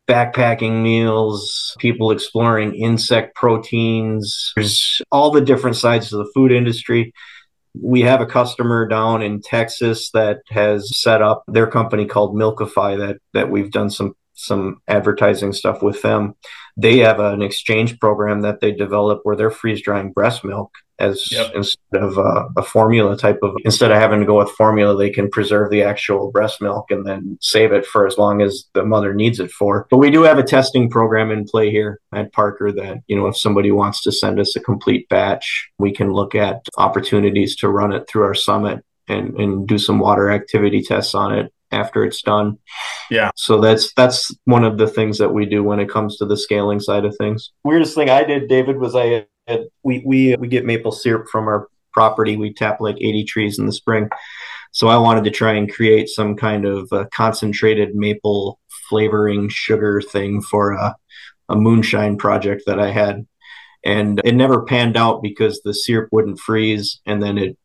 backpacking 0.07 0.81
meals, 0.81 1.75
people 1.79 2.11
exploring 2.11 2.75
insect 2.75 3.35
proteins. 3.35 4.51
There's 4.55 5.01
all 5.11 5.31
the 5.31 5.41
different 5.41 5.77
sides 5.77 6.11
of 6.11 6.19
the 6.19 6.31
food 6.33 6.51
industry. 6.51 7.13
We 7.81 8.01
have 8.01 8.21
a 8.21 8.25
customer 8.25 8.87
down 8.87 9.21
in 9.21 9.41
Texas 9.41 10.11
that 10.11 10.39
has 10.49 10.89
set 10.97 11.21
up 11.21 11.43
their 11.47 11.67
company 11.67 12.05
called 12.05 12.35
Milkify 12.35 12.97
that 12.99 13.17
that 13.33 13.49
we've 13.49 13.71
done 13.71 13.89
some 13.89 14.15
some 14.33 14.81
advertising 14.87 15.53
stuff 15.53 15.81
with 15.81 16.01
them. 16.01 16.35
They 16.77 16.99
have 16.99 17.19
an 17.19 17.41
exchange 17.41 17.99
program 17.99 18.41
that 18.41 18.59
they 18.59 18.73
develop 18.73 19.21
where 19.23 19.35
they're 19.35 19.49
freeze 19.49 19.81
drying 19.81 20.11
breast 20.11 20.43
milk 20.43 20.71
as 20.99 21.31
yep. 21.31 21.51
instead 21.53 22.01
of 22.01 22.17
uh, 22.17 22.47
a 22.57 22.63
formula 22.63 23.17
type 23.17 23.39
of 23.43 23.55
instead 23.63 23.91
of 23.91 23.97
having 23.97 24.19
to 24.19 24.25
go 24.25 24.37
with 24.37 24.49
formula 24.51 24.97
they 24.97 25.09
can 25.09 25.29
preserve 25.29 25.69
the 25.69 25.83
actual 25.83 26.31
breast 26.31 26.61
milk 26.61 26.89
and 26.89 27.05
then 27.05 27.37
save 27.41 27.71
it 27.71 27.85
for 27.85 28.07
as 28.07 28.17
long 28.17 28.41
as 28.41 28.65
the 28.73 28.85
mother 28.85 29.13
needs 29.13 29.39
it 29.39 29.51
for 29.51 29.87
but 29.89 29.97
we 29.97 30.09
do 30.09 30.23
have 30.23 30.37
a 30.37 30.43
testing 30.43 30.89
program 30.89 31.31
in 31.31 31.45
play 31.45 31.69
here 31.69 31.99
at 32.13 32.31
parker 32.31 32.71
that 32.71 32.97
you 33.07 33.15
know 33.15 33.27
if 33.27 33.37
somebody 33.37 33.71
wants 33.71 34.01
to 34.01 34.11
send 34.11 34.39
us 34.39 34.55
a 34.55 34.59
complete 34.59 35.07
batch 35.09 35.69
we 35.79 35.91
can 35.91 36.11
look 36.11 36.33
at 36.35 36.65
opportunities 36.77 37.55
to 37.55 37.67
run 37.67 37.91
it 37.91 38.07
through 38.07 38.23
our 38.23 38.35
summit 38.35 38.83
and 39.07 39.35
and 39.39 39.67
do 39.67 39.77
some 39.77 39.99
water 39.99 40.31
activity 40.31 40.81
tests 40.81 41.13
on 41.13 41.33
it 41.33 41.51
after 41.71 42.05
it's 42.05 42.21
done. 42.21 42.57
Yeah. 43.09 43.31
So 43.35 43.59
that's 43.59 43.93
that's 43.93 44.33
one 44.45 44.63
of 44.63 44.77
the 44.77 44.87
things 44.87 45.17
that 45.17 45.33
we 45.33 45.45
do 45.45 45.63
when 45.63 45.79
it 45.79 45.89
comes 45.89 46.17
to 46.17 46.25
the 46.25 46.37
scaling 46.37 46.79
side 46.79 47.05
of 47.05 47.15
things. 47.17 47.51
Weirdest 47.63 47.95
thing 47.95 48.09
I 48.09 48.23
did, 48.23 48.47
David, 48.47 48.77
was 48.77 48.95
I 48.95 49.27
we 49.83 50.03
we 50.05 50.35
we 50.35 50.47
get 50.47 50.65
maple 50.65 50.91
syrup 50.91 51.27
from 51.31 51.47
our 51.47 51.67
property. 51.93 52.37
We 52.37 52.53
tap 52.53 52.81
like 52.81 52.97
80 52.97 53.23
trees 53.23 53.59
in 53.59 53.65
the 53.65 53.71
spring. 53.71 54.09
So 54.71 54.89
I 54.89 54.97
wanted 54.97 55.23
to 55.23 55.31
try 55.31 55.53
and 55.53 55.71
create 55.71 56.09
some 56.09 56.35
kind 56.35 56.65
of 56.65 56.91
uh, 56.91 57.05
concentrated 57.13 57.95
maple 57.95 58.59
flavoring 58.89 59.47
sugar 59.47 60.01
thing 60.01 60.41
for 60.41 60.73
a, 60.73 60.95
a 61.47 61.55
moonshine 61.55 62.17
project 62.17 62.63
that 62.67 62.79
I 62.79 62.91
had. 62.91 63.25
And 63.85 64.19
it 64.25 64.35
never 64.35 64.63
panned 64.63 64.97
out 64.97 65.23
because 65.23 65.61
the 65.61 65.73
syrup 65.73 66.09
wouldn't 66.11 66.39
freeze 66.39 66.99
and 67.05 67.23
then 67.23 67.37
it 67.37 67.57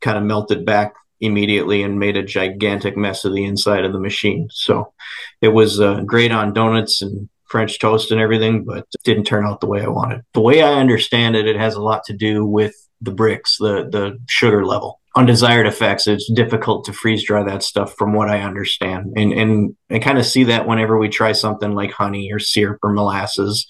kind 0.00 0.16
of 0.16 0.22
melted 0.22 0.64
back 0.64 0.94
immediately 1.20 1.82
and 1.82 1.98
made 1.98 2.16
a 2.16 2.22
gigantic 2.22 2.96
mess 2.96 3.24
of 3.24 3.34
the 3.34 3.44
inside 3.44 3.84
of 3.84 3.92
the 3.92 3.98
machine. 3.98 4.48
So 4.52 4.92
it 5.40 5.48
was 5.48 5.80
uh, 5.80 6.02
great 6.02 6.30
on 6.30 6.52
donuts 6.52 7.02
and 7.02 7.28
French 7.52 7.78
toast 7.78 8.10
and 8.10 8.20
everything, 8.20 8.64
but 8.64 8.86
didn't 9.04 9.24
turn 9.24 9.46
out 9.46 9.60
the 9.60 9.66
way 9.66 9.82
I 9.82 9.88
wanted. 9.88 10.22
The 10.32 10.40
way 10.40 10.62
I 10.62 10.72
understand 10.72 11.36
it, 11.36 11.46
it 11.46 11.56
has 11.56 11.74
a 11.74 11.82
lot 11.82 12.02
to 12.06 12.14
do 12.16 12.46
with 12.46 12.74
the 13.02 13.12
Brix, 13.12 13.58
the 13.58 13.88
the 13.90 14.18
sugar 14.28 14.64
level. 14.64 15.00
Undesired 15.14 15.66
effects. 15.66 16.06
It's 16.06 16.32
difficult 16.32 16.86
to 16.86 16.94
freeze 16.94 17.22
dry 17.22 17.42
that 17.44 17.62
stuff, 17.62 17.94
from 17.98 18.14
what 18.14 18.30
I 18.30 18.40
understand, 18.40 19.12
and 19.14 19.32
and 19.32 19.76
I 19.90 19.98
kind 19.98 20.18
of 20.18 20.24
see 20.24 20.44
that 20.44 20.66
whenever 20.66 20.98
we 20.98 21.10
try 21.10 21.32
something 21.32 21.74
like 21.74 21.92
honey 21.92 22.32
or 22.32 22.38
syrup 22.38 22.78
or 22.82 22.94
molasses, 22.94 23.66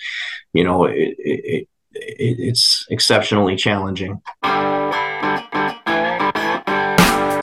you 0.52 0.62
know, 0.62 0.84
it, 0.84 1.16
it, 1.18 1.44
it 1.48 1.68
it's 1.94 2.86
exceptionally 2.88 3.56
challenging. 3.56 4.22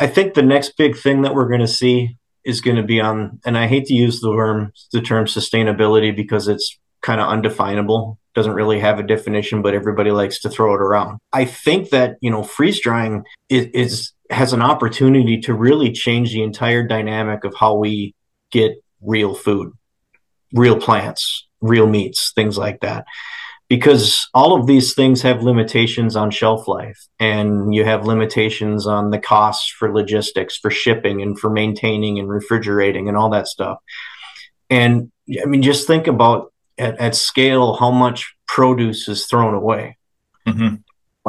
I 0.01 0.07
think 0.07 0.33
the 0.33 0.43
next 0.43 0.77
big 0.77 0.97
thing 0.97 1.23
that 1.23 1.35
we're 1.35 1.49
going 1.49 1.59
to 1.59 1.67
see 1.67 2.15
is 2.49 2.61
going 2.61 2.77
to 2.77 2.83
be 2.83 2.99
on, 2.99 3.39
and 3.45 3.57
I 3.57 3.67
hate 3.67 3.85
to 3.85 3.93
use 3.93 4.19
the 4.19 4.33
term 4.33 4.73
the 4.91 5.01
term 5.01 5.25
sustainability 5.25 6.15
because 6.15 6.47
it's 6.47 6.77
kind 7.01 7.21
of 7.21 7.27
undefinable, 7.27 8.19
doesn't 8.35 8.53
really 8.53 8.79
have 8.79 8.99
a 8.99 9.03
definition, 9.03 9.61
but 9.61 9.73
everybody 9.73 10.11
likes 10.11 10.39
to 10.41 10.49
throw 10.49 10.73
it 10.73 10.81
around. 10.81 11.19
I 11.31 11.45
think 11.45 11.89
that 11.91 12.17
you 12.21 12.31
know 12.31 12.43
freeze 12.43 12.81
drying 12.81 13.23
is, 13.47 13.67
is 13.73 14.11
has 14.29 14.53
an 14.53 14.61
opportunity 14.61 15.39
to 15.41 15.53
really 15.53 15.91
change 15.91 16.33
the 16.33 16.43
entire 16.43 16.85
dynamic 16.85 17.43
of 17.43 17.55
how 17.55 17.75
we 17.75 18.15
get 18.51 18.73
real 19.01 19.33
food, 19.33 19.71
real 20.53 20.79
plants, 20.79 21.47
real 21.61 21.87
meats, 21.87 22.31
things 22.35 22.57
like 22.57 22.81
that 22.81 23.05
because 23.69 24.27
all 24.33 24.59
of 24.59 24.65
these 24.65 24.95
things 24.95 25.21
have 25.21 25.43
limitations 25.43 26.15
on 26.15 26.31
shelf 26.31 26.67
life 26.67 27.07
and 27.19 27.73
you 27.73 27.85
have 27.85 28.05
limitations 28.05 28.87
on 28.87 29.11
the 29.11 29.19
costs 29.19 29.69
for 29.69 29.93
logistics 29.93 30.57
for 30.57 30.71
shipping 30.71 31.21
and 31.21 31.39
for 31.39 31.49
maintaining 31.49 32.17
and 32.19 32.27
refrigerating 32.27 33.07
and 33.07 33.15
all 33.15 33.29
that 33.29 33.47
stuff. 33.47 33.77
And 34.69 35.11
i 35.41 35.45
mean 35.45 35.61
just 35.61 35.87
think 35.87 36.07
about 36.07 36.51
at, 36.77 36.99
at 36.99 37.15
scale 37.15 37.75
how 37.75 37.91
much 37.91 38.35
produce 38.47 39.07
is 39.07 39.27
thrown 39.27 39.53
away. 39.53 39.97
Mm-hmm. 40.47 40.75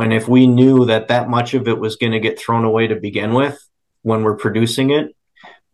and 0.01 0.13
if 0.13 0.29
we 0.29 0.47
knew 0.47 0.87
that 0.87 1.09
that 1.09 1.29
much 1.29 1.53
of 1.53 1.69
it 1.69 1.79
was 1.79 1.97
going 1.97 2.13
to 2.13 2.21
get 2.21 2.39
thrown 2.39 2.65
away 2.65 2.87
to 2.87 2.97
begin 2.97 3.35
with 3.35 3.59
when 4.03 4.23
we're 4.23 4.37
producing 4.37 4.91
it 4.91 5.15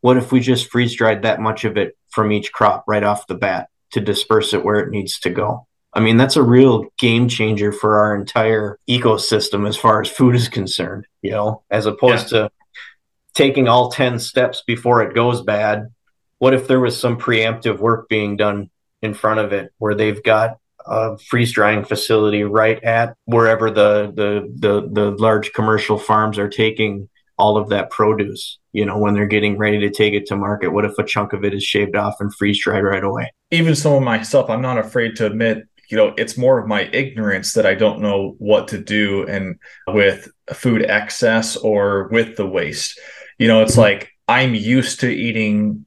what 0.00 0.16
if 0.16 0.32
we 0.32 0.40
just 0.40 0.70
freeze 0.70 0.96
dried 0.96 1.22
that 1.22 1.40
much 1.40 1.64
of 1.64 1.76
it 1.76 1.96
from 2.08 2.32
each 2.32 2.52
crop 2.52 2.82
right 2.88 3.04
off 3.04 3.28
the 3.28 3.36
bat 3.36 3.68
to 3.92 4.00
disperse 4.00 4.52
it 4.52 4.64
where 4.64 4.80
it 4.80 4.90
needs 4.90 5.20
to 5.20 5.30
go 5.30 5.68
I 5.96 6.00
mean, 6.00 6.18
that's 6.18 6.36
a 6.36 6.42
real 6.42 6.84
game 6.98 7.26
changer 7.26 7.72
for 7.72 7.98
our 7.98 8.14
entire 8.14 8.78
ecosystem 8.86 9.66
as 9.66 9.78
far 9.78 10.02
as 10.02 10.10
food 10.10 10.36
is 10.36 10.46
concerned, 10.46 11.06
you 11.22 11.30
know, 11.30 11.62
as 11.70 11.86
opposed 11.86 12.32
yeah. 12.32 12.40
to 12.40 12.50
taking 13.32 13.66
all 13.66 13.90
10 13.90 14.18
steps 14.18 14.62
before 14.66 15.00
it 15.00 15.14
goes 15.14 15.40
bad. 15.40 15.86
What 16.36 16.52
if 16.52 16.68
there 16.68 16.80
was 16.80 17.00
some 17.00 17.18
preemptive 17.18 17.78
work 17.78 18.10
being 18.10 18.36
done 18.36 18.68
in 19.00 19.14
front 19.14 19.40
of 19.40 19.54
it 19.54 19.72
where 19.78 19.94
they've 19.94 20.22
got 20.22 20.58
a 20.84 21.16
freeze 21.16 21.52
drying 21.52 21.82
facility 21.82 22.44
right 22.44 22.82
at 22.84 23.16
wherever 23.24 23.70
the, 23.70 24.12
the, 24.14 24.52
the, 24.54 24.88
the 24.92 25.10
large 25.12 25.54
commercial 25.54 25.96
farms 25.96 26.38
are 26.38 26.50
taking 26.50 27.08
all 27.38 27.56
of 27.56 27.68
that 27.68 27.90
produce 27.90 28.58
you 28.72 28.86
know 28.86 28.96
when 28.96 29.12
they're 29.12 29.26
getting 29.26 29.58
ready 29.58 29.78
to 29.78 29.90
take 29.90 30.14
it 30.14 30.24
to 30.24 30.34
market 30.34 30.68
what 30.68 30.86
if 30.86 30.98
a 30.98 31.04
chunk 31.04 31.34
of 31.34 31.44
it 31.44 31.52
is 31.52 31.62
shaved 31.62 31.94
off 31.94 32.14
and 32.18 32.34
freeze 32.34 32.58
dried 32.62 32.80
right 32.80 33.04
away 33.04 33.30
even 33.50 33.74
some 33.74 33.92
of 33.92 34.02
myself 34.02 34.48
i'm 34.48 34.62
not 34.62 34.78
afraid 34.78 35.14
to 35.14 35.26
admit 35.26 35.66
you 35.88 35.96
know 35.96 36.14
it's 36.16 36.36
more 36.36 36.58
of 36.58 36.66
my 36.66 36.82
ignorance 36.92 37.52
that 37.54 37.66
i 37.66 37.74
don't 37.74 38.00
know 38.00 38.34
what 38.38 38.68
to 38.68 38.78
do 38.78 39.26
and 39.26 39.58
with 39.88 40.28
food 40.52 40.82
excess 40.82 41.56
or 41.56 42.08
with 42.08 42.36
the 42.36 42.46
waste. 42.46 43.00
You 43.38 43.48
know 43.48 43.62
it's 43.62 43.72
mm-hmm. 43.72 43.82
like 43.82 44.12
i'm 44.28 44.54
used 44.54 45.00
to 45.00 45.08
eating 45.08 45.86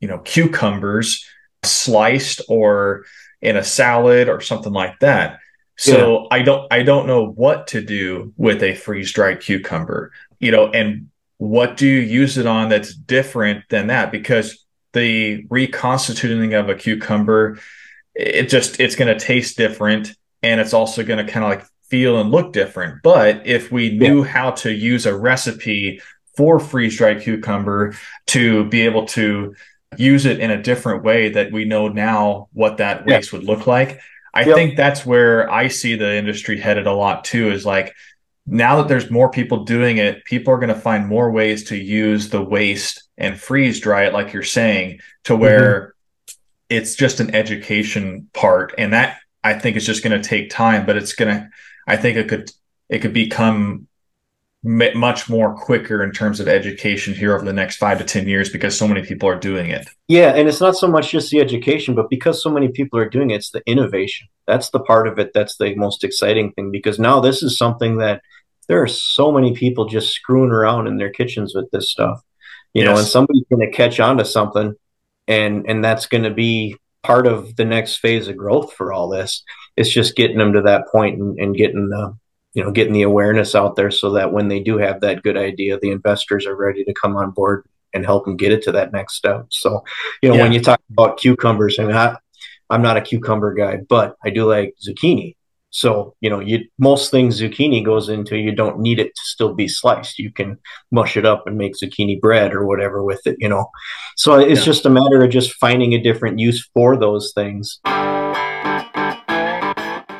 you 0.00 0.08
know 0.08 0.18
cucumbers 0.18 1.24
sliced 1.62 2.40
or 2.48 3.04
in 3.42 3.56
a 3.56 3.64
salad 3.64 4.28
or 4.28 4.40
something 4.40 4.72
like 4.72 4.98
that. 5.00 5.38
So 5.76 6.22
yeah. 6.22 6.26
i 6.30 6.42
don't 6.42 6.72
i 6.72 6.82
don't 6.82 7.06
know 7.06 7.26
what 7.26 7.68
to 7.68 7.80
do 7.80 8.34
with 8.36 8.62
a 8.62 8.74
freeze 8.74 9.12
dried 9.12 9.40
cucumber 9.40 10.12
you 10.38 10.50
know 10.50 10.68
and 10.68 11.10
what 11.40 11.78
do 11.78 11.86
you 11.86 12.00
use 12.00 12.36
it 12.36 12.46
on 12.46 12.68
that's 12.68 12.94
different 12.94 13.64
than 13.70 13.86
that? 13.86 14.12
Because 14.12 14.66
the 14.92 15.46
reconstituting 15.48 16.52
of 16.52 16.68
a 16.68 16.74
cucumber 16.74 17.58
it 18.14 18.48
just 18.48 18.80
it's 18.80 18.96
going 18.96 19.12
to 19.12 19.24
taste 19.24 19.56
different 19.56 20.14
and 20.42 20.60
it's 20.60 20.74
also 20.74 21.04
going 21.04 21.24
to 21.24 21.30
kind 21.30 21.44
of 21.44 21.50
like 21.50 21.66
feel 21.88 22.20
and 22.20 22.30
look 22.30 22.52
different 22.52 23.02
but 23.02 23.46
if 23.46 23.72
we 23.72 23.98
knew 23.98 24.24
yeah. 24.24 24.30
how 24.30 24.50
to 24.50 24.72
use 24.72 25.06
a 25.06 25.16
recipe 25.16 26.00
for 26.36 26.60
freeze 26.60 26.96
dried 26.96 27.20
cucumber 27.20 27.94
to 28.26 28.64
be 28.66 28.82
able 28.82 29.06
to 29.06 29.54
use 29.96 30.24
it 30.24 30.38
in 30.38 30.50
a 30.50 30.62
different 30.62 31.02
way 31.02 31.30
that 31.30 31.50
we 31.50 31.64
know 31.64 31.88
now 31.88 32.48
what 32.52 32.76
that 32.76 33.04
waste 33.06 33.32
yeah. 33.32 33.38
would 33.38 33.46
look 33.46 33.66
like 33.66 34.00
i 34.34 34.44
yep. 34.44 34.54
think 34.54 34.76
that's 34.76 35.04
where 35.04 35.50
i 35.50 35.66
see 35.66 35.96
the 35.96 36.16
industry 36.16 36.58
headed 36.58 36.86
a 36.86 36.92
lot 36.92 37.24
too 37.24 37.50
is 37.50 37.66
like 37.66 37.92
now 38.46 38.76
that 38.76 38.88
there's 38.88 39.10
more 39.10 39.30
people 39.30 39.64
doing 39.64 39.98
it 39.98 40.24
people 40.24 40.52
are 40.52 40.58
going 40.58 40.68
to 40.68 40.80
find 40.80 41.06
more 41.06 41.30
ways 41.30 41.64
to 41.64 41.76
use 41.76 42.30
the 42.30 42.42
waste 42.42 43.02
and 43.18 43.40
freeze 43.40 43.80
dry 43.80 44.04
it 44.04 44.12
like 44.12 44.32
you're 44.32 44.42
saying 44.42 45.00
to 45.24 45.34
where 45.34 45.80
mm-hmm 45.80 45.89
it's 46.70 46.94
just 46.94 47.20
an 47.20 47.34
education 47.34 48.28
part 48.32 48.72
and 48.78 48.92
that 48.92 49.18
i 49.44 49.52
think 49.52 49.76
is 49.76 49.84
just 49.84 50.02
going 50.02 50.20
to 50.20 50.28
take 50.28 50.48
time 50.50 50.86
but 50.86 50.96
it's 50.96 51.12
going 51.12 51.34
to 51.34 51.48
i 51.86 51.96
think 51.96 52.16
it 52.16 52.28
could 52.28 52.50
it 52.88 53.00
could 53.00 53.12
become 53.12 53.86
m- 54.64 54.98
much 54.98 55.28
more 55.28 55.54
quicker 55.54 56.02
in 56.02 56.12
terms 56.12 56.40
of 56.40 56.48
education 56.48 57.14
here 57.14 57.34
over 57.34 57.44
the 57.44 57.52
next 57.52 57.76
five 57.76 57.98
to 57.98 58.04
ten 58.04 58.28
years 58.28 58.50
because 58.50 58.76
so 58.76 58.86
many 58.86 59.02
people 59.02 59.28
are 59.28 59.38
doing 59.38 59.70
it. 59.70 59.88
Yeah 60.08 60.34
and 60.34 60.48
it's 60.48 60.60
not 60.60 60.76
so 60.76 60.88
much 60.88 61.10
just 61.10 61.30
the 61.30 61.40
education 61.40 61.94
but 61.94 62.10
because 62.10 62.42
so 62.42 62.50
many 62.50 62.68
people 62.68 62.98
are 62.98 63.08
doing 63.08 63.30
it 63.30 63.36
it's 63.36 63.50
the 63.50 63.62
innovation. 63.66 64.28
That's 64.46 64.70
the 64.70 64.80
part 64.80 65.08
of 65.08 65.18
it 65.18 65.32
that's 65.32 65.56
the 65.56 65.74
most 65.76 66.04
exciting 66.04 66.52
thing 66.52 66.70
because 66.70 66.98
now 66.98 67.20
this 67.20 67.42
is 67.42 67.56
something 67.56 67.98
that 67.98 68.22
there 68.68 68.82
are 68.82 68.88
so 68.88 69.32
many 69.32 69.54
people 69.54 69.86
just 69.86 70.12
screwing 70.12 70.50
around 70.50 70.86
in 70.86 70.96
their 70.96 71.10
kitchens 71.10 71.54
with 71.54 71.70
this 71.70 71.90
stuff. 71.90 72.20
You 72.74 72.82
yes. 72.84 72.90
know 72.90 72.98
and 72.98 73.06
somebody's 73.06 73.44
going 73.50 73.68
to 73.68 73.76
catch 73.76 73.98
on 73.98 74.18
to 74.18 74.24
something 74.24 74.74
and 75.30 75.64
and 75.68 75.82
that's 75.82 76.06
going 76.06 76.24
to 76.24 76.30
be 76.30 76.76
part 77.02 77.26
of 77.26 77.56
the 77.56 77.64
next 77.64 77.96
phase 77.96 78.28
of 78.28 78.36
growth 78.36 78.74
for 78.74 78.92
all 78.92 79.08
this. 79.08 79.42
It's 79.76 79.88
just 79.90 80.16
getting 80.16 80.36
them 80.36 80.52
to 80.52 80.62
that 80.62 80.88
point 80.88 81.18
and, 81.18 81.38
and 81.38 81.56
getting 81.56 81.88
the 81.88 82.14
you 82.52 82.62
know 82.62 82.72
getting 82.72 82.92
the 82.92 83.02
awareness 83.02 83.54
out 83.54 83.76
there 83.76 83.90
so 83.90 84.10
that 84.12 84.32
when 84.32 84.48
they 84.48 84.60
do 84.60 84.76
have 84.76 85.00
that 85.00 85.22
good 85.22 85.36
idea 85.36 85.78
the 85.78 85.92
investors 85.92 86.46
are 86.46 86.56
ready 86.56 86.84
to 86.84 86.92
come 86.92 87.16
on 87.16 87.30
board 87.30 87.64
and 87.94 88.04
help 88.04 88.24
them 88.24 88.36
get 88.36 88.52
it 88.52 88.62
to 88.62 88.72
that 88.72 88.92
next 88.92 89.14
step. 89.14 89.46
So 89.50 89.84
you 90.20 90.28
know 90.28 90.34
yeah. 90.34 90.42
when 90.42 90.52
you 90.52 90.60
talk 90.60 90.80
about 90.90 91.16
cucumbers 91.16 91.78
I 91.78 91.84
mean, 91.84 91.96
I, 91.96 92.16
i'm 92.68 92.82
not 92.82 92.96
a 92.96 93.00
cucumber 93.00 93.52
guy 93.52 93.78
but 93.88 94.16
i 94.24 94.30
do 94.30 94.48
like 94.48 94.74
zucchini 94.80 95.34
so, 95.70 96.16
you 96.20 96.28
know, 96.28 96.40
you 96.40 96.66
most 96.78 97.12
things 97.12 97.40
zucchini 97.40 97.84
goes 97.84 98.08
into 98.08 98.36
you 98.36 98.52
don't 98.52 98.80
need 98.80 98.98
it 98.98 99.14
to 99.14 99.22
still 99.22 99.54
be 99.54 99.68
sliced. 99.68 100.18
You 100.18 100.32
can 100.32 100.58
mush 100.90 101.16
it 101.16 101.24
up 101.24 101.46
and 101.46 101.56
make 101.56 101.74
zucchini 101.80 102.20
bread 102.20 102.52
or 102.52 102.66
whatever 102.66 103.04
with 103.04 103.24
it, 103.24 103.36
you 103.38 103.48
know. 103.48 103.70
So 104.16 104.38
it's 104.38 104.60
yeah. 104.60 104.64
just 104.64 104.86
a 104.86 104.90
matter 104.90 105.22
of 105.22 105.30
just 105.30 105.54
finding 105.54 105.94
a 105.94 106.02
different 106.02 106.40
use 106.40 106.68
for 106.74 106.96
those 106.96 107.32
things. 107.34 107.78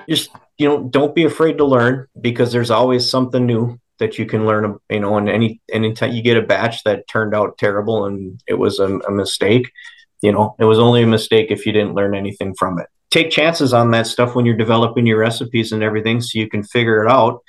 Just, 0.08 0.30
you 0.58 0.68
know, 0.68 0.84
don't 0.84 1.14
be 1.14 1.24
afraid 1.24 1.58
to 1.58 1.64
learn 1.64 2.06
because 2.20 2.52
there's 2.52 2.70
always 2.70 3.08
something 3.08 3.44
new 3.44 3.78
that 3.98 4.18
you 4.18 4.26
can 4.26 4.46
learn, 4.46 4.78
you 4.88 5.00
know, 5.00 5.16
and 5.18 5.28
any 5.28 5.60
anytime 5.72 6.12
you 6.12 6.22
get 6.22 6.36
a 6.36 6.42
batch 6.42 6.84
that 6.84 7.06
turned 7.08 7.34
out 7.34 7.58
terrible 7.58 8.06
and 8.06 8.40
it 8.46 8.54
was 8.54 8.78
a, 8.78 8.98
a 9.00 9.10
mistake, 9.10 9.70
You 10.22 10.32
know, 10.32 10.54
it 10.58 10.64
was 10.64 10.78
only 10.78 11.02
a 11.02 11.06
mistake 11.06 11.50
if 11.50 11.66
you 11.66 11.72
didn't 11.72 11.94
learn 11.94 12.14
anything 12.14 12.54
from 12.54 12.78
it. 12.78 12.86
Take 13.10 13.30
chances 13.30 13.72
on 13.72 13.90
that 13.90 14.06
stuff 14.06 14.34
when 14.34 14.46
you're 14.46 14.56
developing 14.56 15.06
your 15.06 15.18
recipes 15.18 15.72
and 15.72 15.82
everything 15.82 16.20
so 16.20 16.38
you 16.38 16.48
can 16.48 16.62
figure 16.62 17.04
it 17.04 17.10
out. 17.10 17.42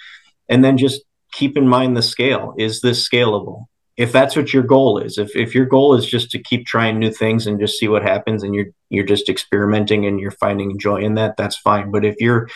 And 0.50 0.63
then 0.63 0.78
just 0.78 1.02
keep 1.32 1.58
in 1.58 1.67
mind 1.67 1.95
the 1.95 2.02
scale. 2.02 2.54
Is 2.58 2.82
this 2.82 3.08
scalable? 3.08 3.65
If 3.97 4.12
that's 4.12 4.36
what 4.36 4.54
your 4.54 4.63
goal 4.63 4.97
is, 4.97 5.17
if, 5.17 5.36
if 5.36 5.54
your 5.54 5.65
goal 5.65 5.93
is 5.93 6.06
just 6.06 6.32
to 6.32 6.39
keep 6.39 6.65
trying 6.65 6.97
new 6.97 7.12
things 7.12 7.45
and 7.45 7.60
just 7.60 7.78
see 7.78 7.88
what 7.88 8.02
happens 8.02 8.41
and 8.41 8.56
you're 8.56 8.67
you're 8.89 9.06
just 9.06 9.30
experimenting 9.30 10.06
and 10.06 10.19
you're 10.19 10.32
finding 10.32 10.80
joy 10.80 11.02
in 11.02 11.15
that, 11.15 11.38
that's 11.38 11.58
fine. 11.58 11.91
But 11.91 12.06
if 12.06 12.15
your 12.19 12.50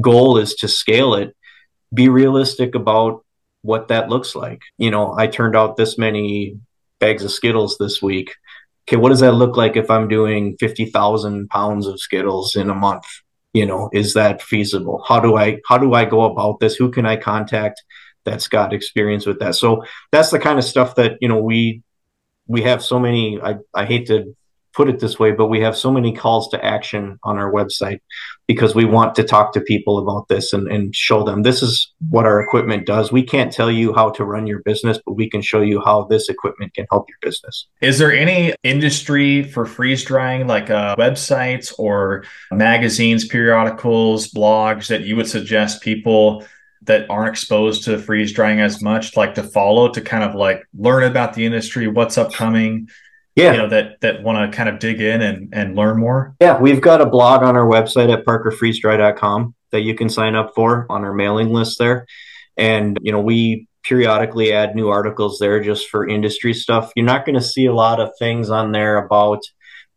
goal 0.00 0.36
is 0.36 0.54
to 0.56 0.68
scale 0.68 1.14
it, 1.14 1.34
be 1.94 2.08
realistic 2.08 2.74
about 2.74 3.24
what 3.62 3.88
that 3.88 4.08
looks 4.08 4.34
like. 4.34 4.62
You 4.78 4.90
know, 4.90 5.14
I 5.16 5.26
turned 5.26 5.56
out 5.56 5.76
this 5.76 5.96
many 5.96 6.58
bags 6.98 7.24
of 7.24 7.30
Skittles 7.30 7.76
this 7.78 8.00
week. 8.02 8.34
Okay, 8.90 8.96
what 8.96 9.10
does 9.10 9.20
that 9.20 9.34
look 9.34 9.56
like 9.56 9.76
if 9.76 9.88
I'm 9.88 10.08
doing 10.08 10.56
50,000 10.58 11.48
pounds 11.48 11.86
of 11.86 12.00
Skittles 12.00 12.56
in 12.56 12.68
a 12.70 12.74
month? 12.74 13.04
You 13.52 13.64
know, 13.64 13.88
is 13.92 14.14
that 14.14 14.42
feasible? 14.42 15.04
How 15.06 15.20
do 15.20 15.36
I 15.36 15.60
how 15.68 15.78
do 15.78 15.94
I 15.94 16.04
go 16.04 16.22
about 16.22 16.58
this? 16.58 16.74
Who 16.74 16.90
can 16.90 17.06
I 17.06 17.14
contact 17.14 17.84
that's 18.24 18.48
got 18.48 18.72
experience 18.72 19.26
with 19.26 19.38
that? 19.38 19.54
So 19.54 19.84
that's 20.10 20.30
the 20.30 20.40
kind 20.40 20.58
of 20.58 20.64
stuff 20.64 20.96
that, 20.96 21.18
you 21.20 21.28
know, 21.28 21.40
we 21.40 21.82
we 22.48 22.62
have 22.62 22.82
so 22.82 22.98
many 22.98 23.40
I, 23.40 23.58
I 23.74 23.84
hate 23.84 24.08
to 24.08 24.34
put 24.72 24.88
it 24.88 25.00
this 25.00 25.18
way, 25.18 25.32
but 25.32 25.46
we 25.46 25.60
have 25.60 25.76
so 25.76 25.90
many 25.90 26.12
calls 26.12 26.48
to 26.48 26.64
action 26.64 27.18
on 27.24 27.38
our 27.38 27.52
website 27.52 28.00
because 28.46 28.74
we 28.74 28.84
want 28.84 29.14
to 29.14 29.24
talk 29.24 29.52
to 29.52 29.60
people 29.60 29.98
about 29.98 30.28
this 30.28 30.52
and, 30.52 30.70
and 30.70 30.94
show 30.94 31.22
them 31.22 31.42
this 31.42 31.62
is 31.62 31.92
what 32.08 32.26
our 32.26 32.40
equipment 32.40 32.86
does. 32.86 33.12
We 33.12 33.22
can't 33.22 33.52
tell 33.52 33.70
you 33.70 33.92
how 33.92 34.10
to 34.10 34.24
run 34.24 34.46
your 34.46 34.60
business, 34.60 34.98
but 35.04 35.12
we 35.12 35.28
can 35.28 35.42
show 35.42 35.60
you 35.60 35.80
how 35.84 36.04
this 36.04 36.28
equipment 36.28 36.74
can 36.74 36.86
help 36.90 37.08
your 37.08 37.18
business. 37.20 37.66
Is 37.80 37.98
there 37.98 38.12
any 38.12 38.54
industry 38.62 39.42
for 39.42 39.66
freeze 39.66 40.04
drying, 40.04 40.46
like 40.46 40.70
uh, 40.70 40.96
websites 40.96 41.72
or 41.78 42.24
magazines, 42.50 43.26
periodicals, 43.26 44.32
blogs 44.32 44.88
that 44.88 45.02
you 45.02 45.16
would 45.16 45.28
suggest 45.28 45.82
people? 45.82 46.44
that 46.82 47.04
aren't 47.10 47.28
exposed 47.28 47.84
to 47.84 47.98
freeze 47.98 48.32
drying 48.32 48.58
as 48.60 48.80
much 48.80 49.14
like 49.14 49.34
to 49.34 49.42
follow 49.42 49.90
to 49.90 50.00
kind 50.00 50.24
of 50.24 50.34
like 50.34 50.66
learn 50.72 51.04
about 51.04 51.34
the 51.34 51.44
industry 51.44 51.86
what's 51.86 52.16
upcoming 52.16 52.88
yeah. 53.36 53.52
you 53.52 53.58
know 53.58 53.68
that 53.68 54.00
that 54.00 54.22
want 54.22 54.50
to 54.50 54.56
kind 54.56 54.68
of 54.68 54.78
dig 54.78 55.00
in 55.00 55.22
and 55.22 55.52
and 55.52 55.76
learn 55.76 55.98
more? 55.98 56.34
Yeah 56.40 56.58
we've 56.58 56.80
got 56.80 57.00
a 57.00 57.06
blog 57.06 57.42
on 57.42 57.56
our 57.56 57.66
website 57.66 58.12
at 58.12 58.24
parkerfreezedry.com 58.24 59.54
that 59.70 59.82
you 59.82 59.94
can 59.94 60.08
sign 60.08 60.34
up 60.34 60.52
for 60.54 60.86
on 60.90 61.04
our 61.04 61.12
mailing 61.12 61.52
list 61.52 61.78
there. 61.78 62.06
And 62.56 62.98
you 63.02 63.12
know 63.12 63.20
we 63.20 63.66
periodically 63.82 64.52
add 64.52 64.74
new 64.74 64.88
articles 64.88 65.38
there 65.38 65.60
just 65.60 65.88
for 65.88 66.06
industry 66.06 66.52
stuff. 66.52 66.92
You're 66.94 67.06
not 67.06 67.24
going 67.24 67.36
to 67.36 67.40
see 67.40 67.66
a 67.66 67.74
lot 67.74 68.00
of 68.00 68.10
things 68.18 68.50
on 68.50 68.72
there 68.72 68.98
about 68.98 69.40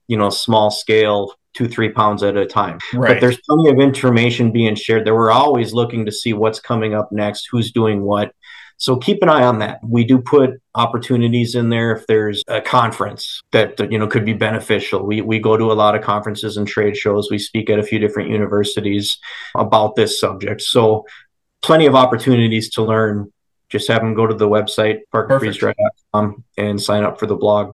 you 0.07 0.17
know 0.17 0.29
small 0.29 0.71
scale 0.71 1.33
two 1.53 1.67
three 1.67 1.89
pounds 1.89 2.23
at 2.23 2.35
a 2.35 2.45
time. 2.45 2.79
Right. 2.93 3.13
but 3.13 3.21
there's 3.21 3.39
plenty 3.47 3.69
of 3.69 3.79
information 3.79 4.51
being 4.51 4.75
shared 4.75 5.05
there. 5.05 5.15
We're 5.15 5.31
always 5.31 5.73
looking 5.73 6.05
to 6.05 6.11
see 6.11 6.33
what's 6.33 6.59
coming 6.59 6.93
up 6.93 7.11
next 7.11 7.47
who's 7.51 7.71
doing 7.71 8.01
what 8.01 8.33
so 8.83 8.97
keep 8.97 9.23
an 9.23 9.29
eye 9.29 9.43
on 9.43 9.59
that. 9.59 9.79
We 9.81 10.03
do 10.03 10.19
put 10.19 10.61
opportunities 10.75 11.55
in 11.55 11.69
there 11.69 11.95
if 11.95 12.05
there's 12.05 12.43
a 12.49 12.59
conference 12.59 13.41
that 13.51 13.79
you 13.89 13.97
know 13.97 14.07
could 14.07 14.25
be 14.25 14.33
beneficial. 14.33 15.05
We 15.05 15.21
we 15.21 15.39
go 15.39 15.55
to 15.55 15.71
a 15.71 15.77
lot 15.83 15.95
of 15.95 16.01
conferences 16.01 16.57
and 16.57 16.67
trade 16.67 16.97
shows. 16.97 17.31
We 17.31 17.39
speak 17.39 17.69
at 17.69 17.79
a 17.79 17.83
few 17.83 17.97
different 17.97 18.29
universities 18.29 19.17
about 19.55 19.95
this 19.95 20.19
subject. 20.19 20.63
So 20.63 21.05
plenty 21.61 21.85
of 21.85 21.95
opportunities 21.95 22.71
to 22.71 22.83
learn. 22.83 23.31
Just 23.69 23.87
have 23.87 24.01
them 24.01 24.15
go 24.15 24.27
to 24.27 24.35
the 24.35 24.49
website 24.49 24.99
parkerfreezedry.com 25.13 26.43
and 26.57 26.81
sign 26.81 27.05
up 27.05 27.19
for 27.19 27.25
the 27.25 27.37
blog. 27.37 27.71